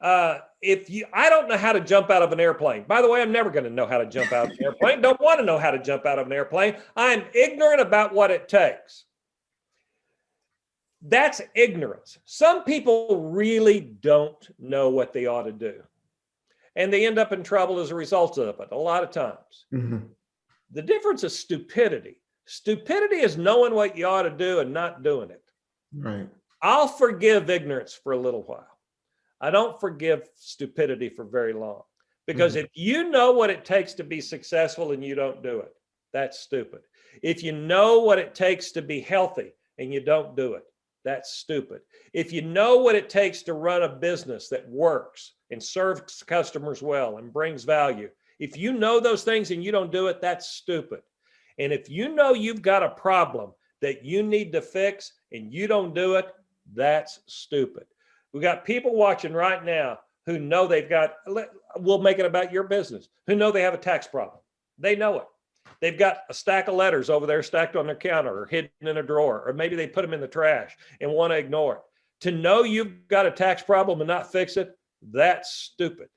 Uh, 0.00 0.38
if 0.62 0.88
you, 0.88 1.06
I 1.12 1.28
don't 1.28 1.48
know 1.48 1.56
how 1.56 1.72
to 1.72 1.80
jump 1.80 2.10
out 2.10 2.22
of 2.22 2.32
an 2.32 2.40
airplane. 2.40 2.84
By 2.86 3.02
the 3.02 3.08
way, 3.08 3.20
I'm 3.20 3.32
never 3.32 3.50
going 3.50 3.64
to 3.64 3.70
know 3.70 3.86
how 3.86 3.98
to 3.98 4.06
jump 4.06 4.32
out 4.32 4.46
of 4.46 4.52
an 4.52 4.64
airplane. 4.64 5.02
Don't 5.02 5.20
want 5.20 5.40
to 5.40 5.44
know 5.44 5.58
how 5.58 5.70
to 5.70 5.82
jump 5.82 6.06
out 6.06 6.18
of 6.18 6.26
an 6.26 6.32
airplane. 6.32 6.76
I'm 6.96 7.24
ignorant 7.34 7.80
about 7.80 8.14
what 8.14 8.30
it 8.30 8.48
takes. 8.48 9.04
That's 11.02 11.40
ignorance. 11.54 12.18
Some 12.24 12.64
people 12.64 13.30
really 13.30 13.80
don't 13.80 14.48
know 14.58 14.90
what 14.90 15.12
they 15.12 15.26
ought 15.26 15.44
to 15.44 15.52
do 15.52 15.82
and 16.76 16.92
they 16.92 17.06
end 17.06 17.18
up 17.18 17.32
in 17.32 17.42
trouble 17.42 17.78
as 17.78 17.90
a 17.90 17.94
result 17.94 18.38
of 18.38 18.60
it 18.60 18.68
a 18.70 18.76
lot 18.76 19.02
of 19.02 19.10
times. 19.10 19.66
Mm-hmm. 19.72 19.98
The 20.72 20.82
difference 20.82 21.24
is 21.24 21.38
stupidity. 21.38 22.20
Stupidity 22.46 23.16
is 23.16 23.36
knowing 23.36 23.74
what 23.74 23.96
you 23.96 24.06
ought 24.06 24.22
to 24.22 24.30
do 24.30 24.60
and 24.60 24.72
not 24.72 25.02
doing 25.02 25.30
it. 25.30 25.42
Right. 25.94 26.28
I'll 26.62 26.88
forgive 26.88 27.50
ignorance 27.50 27.92
for 27.92 28.12
a 28.12 28.18
little 28.18 28.42
while. 28.42 28.66
I 29.40 29.50
don't 29.50 29.80
forgive 29.80 30.28
stupidity 30.36 31.08
for 31.08 31.24
very 31.24 31.52
long. 31.52 31.82
Because 32.26 32.54
mm-hmm. 32.54 32.66
if 32.66 32.70
you 32.74 33.10
know 33.10 33.32
what 33.32 33.50
it 33.50 33.64
takes 33.64 33.94
to 33.94 34.04
be 34.04 34.20
successful 34.20 34.92
and 34.92 35.04
you 35.04 35.14
don't 35.14 35.42
do 35.42 35.60
it, 35.60 35.72
that's 36.12 36.40
stupid. 36.40 36.80
If 37.22 37.42
you 37.42 37.52
know 37.52 38.00
what 38.00 38.18
it 38.18 38.34
takes 38.34 38.72
to 38.72 38.82
be 38.82 39.00
healthy 39.00 39.52
and 39.78 39.92
you 39.92 40.00
don't 40.00 40.36
do 40.36 40.54
it, 40.54 40.64
that's 41.04 41.32
stupid. 41.32 41.80
If 42.12 42.32
you 42.32 42.42
know 42.42 42.76
what 42.76 42.94
it 42.94 43.08
takes 43.08 43.42
to 43.42 43.54
run 43.54 43.82
a 43.82 43.88
business 43.88 44.48
that 44.48 44.68
works 44.68 45.32
and 45.50 45.62
serves 45.62 46.22
customers 46.22 46.82
well 46.82 47.16
and 47.16 47.32
brings 47.32 47.64
value, 47.64 48.10
if 48.38 48.56
you 48.56 48.72
know 48.72 49.00
those 49.00 49.24
things 49.24 49.50
and 49.50 49.64
you 49.64 49.72
don't 49.72 49.92
do 49.92 50.08
it, 50.08 50.20
that's 50.20 50.48
stupid. 50.48 51.00
And 51.58 51.72
if 51.72 51.88
you 51.88 52.14
know 52.14 52.34
you've 52.34 52.62
got 52.62 52.82
a 52.82 52.90
problem 52.90 53.52
that 53.80 54.04
you 54.04 54.22
need 54.22 54.52
to 54.52 54.62
fix 54.62 55.12
and 55.32 55.52
you 55.52 55.66
don't 55.66 55.94
do 55.94 56.14
it, 56.14 56.26
that's 56.74 57.20
stupid. 57.26 57.86
We 58.32 58.40
got 58.40 58.64
people 58.64 58.94
watching 58.94 59.32
right 59.32 59.64
now 59.64 59.98
who 60.26 60.38
know 60.38 60.66
they've 60.66 60.88
got, 60.88 61.14
we'll 61.76 62.02
make 62.02 62.18
it 62.18 62.26
about 62.26 62.52
your 62.52 62.64
business, 62.64 63.08
who 63.26 63.34
know 63.34 63.50
they 63.50 63.62
have 63.62 63.74
a 63.74 63.78
tax 63.78 64.06
problem. 64.06 64.40
They 64.78 64.96
know 64.96 65.16
it. 65.18 65.24
They've 65.80 65.98
got 65.98 66.18
a 66.28 66.34
stack 66.34 66.68
of 66.68 66.74
letters 66.74 67.10
over 67.10 67.26
there 67.26 67.42
stacked 67.42 67.76
on 67.76 67.86
their 67.86 67.96
counter 67.96 68.42
or 68.42 68.46
hidden 68.46 68.70
in 68.80 68.96
a 68.98 69.02
drawer, 69.02 69.42
or 69.46 69.52
maybe 69.52 69.76
they 69.76 69.86
put 69.86 70.02
them 70.02 70.14
in 70.14 70.20
the 70.20 70.28
trash 70.28 70.76
and 71.00 71.10
want 71.10 71.32
to 71.32 71.38
ignore 71.38 71.76
it. 71.76 71.82
To 72.22 72.30
know 72.30 72.64
you've 72.64 73.08
got 73.08 73.26
a 73.26 73.30
tax 73.30 73.62
problem 73.62 74.00
and 74.00 74.08
not 74.08 74.30
fix 74.30 74.56
it, 74.56 74.76
that's 75.10 75.52
stupid. 75.52 76.08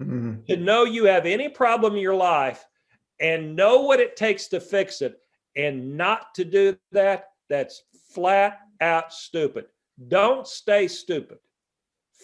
Mm-hmm. 0.00 0.44
To 0.48 0.56
know 0.56 0.84
you 0.84 1.04
have 1.04 1.26
any 1.26 1.48
problem 1.48 1.94
in 1.94 2.00
your 2.00 2.14
life 2.14 2.64
and 3.20 3.54
know 3.54 3.80
what 3.80 4.00
it 4.00 4.16
takes 4.16 4.48
to 4.48 4.60
fix 4.60 5.02
it 5.02 5.18
and 5.54 5.96
not 5.96 6.34
to 6.36 6.44
do 6.44 6.76
that, 6.92 7.26
that's 7.50 7.82
flat 8.10 8.60
out 8.80 9.12
stupid. 9.12 9.66
Don't 10.08 10.46
stay 10.46 10.88
stupid. 10.88 11.38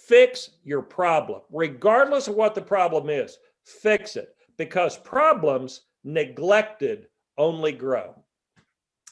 Fix 0.06 0.50
your 0.62 0.82
problem, 0.82 1.40
regardless 1.50 2.28
of 2.28 2.36
what 2.36 2.54
the 2.54 2.62
problem 2.62 3.10
is. 3.10 3.38
Fix 3.64 4.14
it 4.14 4.36
because 4.56 4.96
problems 4.98 5.82
neglected 6.04 7.08
only 7.36 7.72
grow. 7.72 8.14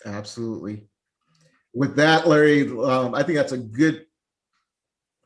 Absolutely. 0.07 0.87
With 1.75 1.97
that, 1.97 2.29
Larry, 2.29 2.71
um, 2.71 3.15
I 3.15 3.25
think 3.25 3.37
that's 3.37 3.53
a 3.53 3.59
good 3.59 4.07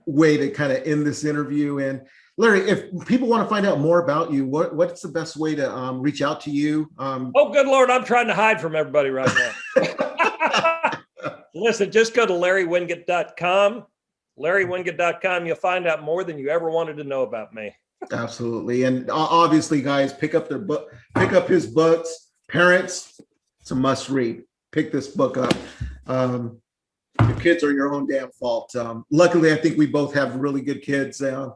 way 0.07 0.39
to 0.39 0.51
kind 0.51 0.73
of 0.73 0.83
end 0.87 1.07
this 1.07 1.25
interview. 1.25 1.79
And 1.81 2.07
Larry, 2.39 2.61
if 2.61 3.07
people 3.07 3.29
want 3.29 3.47
to 3.47 3.51
find 3.51 3.67
out 3.67 3.79
more 3.79 4.03
about 4.03 4.33
you, 4.33 4.47
what, 4.47 4.75
what's 4.75 5.03
the 5.03 5.09
best 5.09 5.37
way 5.37 5.55
to 5.55 5.71
um, 5.71 6.01
reach 6.01 6.23
out 6.23 6.41
to 6.43 6.51
you? 6.51 6.89
Um, 6.99 7.31
oh, 7.37 7.53
good 7.53 7.67
Lord, 7.67 7.91
I'm 7.91 8.05
trying 8.05 8.29
to 8.29 8.35
hide 8.35 8.59
from 8.59 8.75
everybody 8.75 9.11
right 9.11 9.31
now. 9.77 10.99
Listen, 11.55 11.91
just 11.91 12.15
go 12.15 12.25
to 12.25 12.33
larrywinget.com. 12.33 13.85
larrywinget.com. 14.39 15.47
You'll 15.47 15.57
find 15.57 15.87
out 15.87 16.03
more 16.03 16.25
than 16.25 16.39
you 16.39 16.49
ever 16.49 16.71
wanted 16.71 16.97
to 16.99 17.05
know 17.05 17.23
about 17.23 17.55
me. 17.55 17.75
Absolutely, 18.13 18.85
and 18.85 19.11
obviously, 19.11 19.83
guys, 19.83 20.13
pick 20.13 20.35
up 20.35 20.49
their 20.49 20.59
book, 20.59 20.93
pick 21.17 21.33
up 21.33 21.49
his 21.49 21.67
books. 21.67 22.31
Parents, 22.49 23.21
it's 23.61 23.71
a 23.73 23.75
must 23.75 24.09
read. 24.09 24.45
Pick 24.71 24.93
this 24.93 25.09
book 25.09 25.37
up. 25.37 25.53
Um, 26.07 26.61
your 27.21 27.39
kids 27.41 27.65
are 27.65 27.73
your 27.73 27.93
own 27.93 28.07
damn 28.07 28.31
fault. 28.31 28.75
Um, 28.77 29.05
luckily, 29.11 29.53
I 29.53 29.57
think 29.57 29.77
we 29.77 29.87
both 29.87 30.15
have 30.15 30.37
really 30.37 30.63
good 30.63 30.83
kids. 30.83 31.21
Uh, 31.21 31.51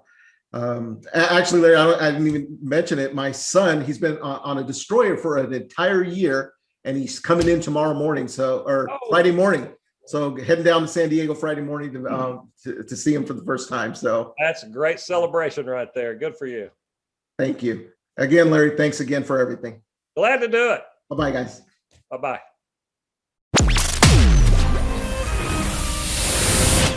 um, 0.53 1.01
actually, 1.15 1.61
Larry, 1.61 1.77
I, 1.77 2.09
I, 2.09 2.11
didn't 2.11 2.27
even 2.27 2.59
mention 2.61 2.99
it. 2.99 3.15
My 3.15 3.33
son, 3.33 3.83
he's 3.83 3.99
been 3.99 4.19
on, 4.19 4.41
on, 4.41 4.59
a 4.59 4.65
destroyer 4.65 5.17
for 5.17 5.39
an 5.39 5.53
entire 5.55 6.03
year, 6.03 6.53
and 6.85 6.97
he's 6.97 7.21
coming 7.21 7.49
in 7.49 7.61
tomorrow 7.61 7.95
morning. 7.95 8.29
So, 8.29 8.63
or 8.67 8.91
oh. 8.91 8.99
Friday 9.09 9.31
morning. 9.31 9.73
So 10.07 10.37
heading 10.37 10.65
down 10.65 10.83
to 10.83 10.89
San 10.89 11.09
Diego 11.09 11.35
Friday 11.35 11.63
morning 11.63 11.93
to, 11.93 12.09
um, 12.09 12.51
to, 12.65 12.83
to 12.83 12.97
see 12.97 13.15
him 13.15 13.25
for 13.25 13.35
the 13.35 13.45
first 13.45 13.69
time. 13.69 13.95
So 13.95 14.35
that's 14.39 14.65
a 14.65 14.69
great 14.69 15.01
celebration 15.01 15.67
right 15.67 15.93
there. 15.95 16.15
Good 16.15 16.37
for 16.37 16.47
you. 16.47 16.71
Thank 17.39 17.63
you 17.63 17.91
again, 18.17 18.51
Larry. 18.51 18.77
Thanks 18.77 19.01
again 19.01 19.25
for 19.25 19.39
everything. 19.39 19.81
Glad 20.17 20.41
to 20.41 20.49
do 20.49 20.73
it. 20.73 20.83
Bye 21.09 21.17
bye, 21.17 21.31
guys. 21.31 21.63
Bye 22.11 22.19
bye. 22.19 22.41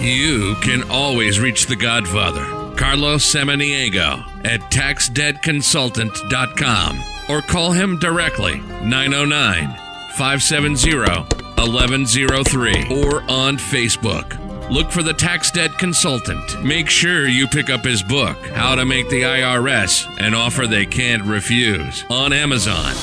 You 0.01 0.55
can 0.61 0.83
always 0.91 1.39
reach 1.39 1.65
the 1.65 1.75
Godfather, 1.75 2.45
Carlos 2.75 3.25
Samaniego, 3.25 4.45
at 4.45 4.59
taxdebtconsultant.com 4.71 7.03
or 7.29 7.41
call 7.41 7.71
him 7.71 7.97
directly 7.97 8.59
909 8.59 9.69
570 10.17 11.44
1103 11.57 13.03
or 13.03 13.21
on 13.29 13.57
Facebook. 13.57 14.41
Look 14.69 14.91
for 14.91 15.03
the 15.03 15.13
Tax 15.13 15.51
Debt 15.51 15.77
Consultant. 15.77 16.63
Make 16.63 16.89
sure 16.89 17.27
you 17.27 17.47
pick 17.47 17.69
up 17.69 17.85
his 17.85 18.01
book, 18.01 18.35
How 18.47 18.73
to 18.75 18.83
Make 18.83 19.09
the 19.09 19.21
IRS 19.21 20.07
an 20.19 20.33
Offer 20.33 20.65
They 20.65 20.85
Can't 20.85 21.23
Refuse, 21.23 22.03
on 22.09 22.33
Amazon. 22.33 22.93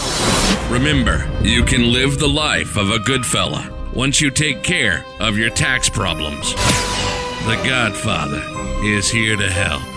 Remember, 0.73 1.31
you 1.43 1.65
can 1.65 1.93
live 1.93 2.19
the 2.19 2.29
life 2.29 2.77
of 2.77 2.91
a 2.91 2.99
good 2.99 3.25
fella 3.25 3.69
once 3.95 4.21
you 4.21 4.31
take 4.31 4.63
care 4.63 5.05
of 5.21 5.39
your 5.39 5.51
tax 5.51 5.89
problems. 5.89 6.53
The 7.45 7.61
Godfather 7.65 8.43
is 8.83 9.11
here 9.11 9.37
to 9.37 9.51
help. 9.51 9.92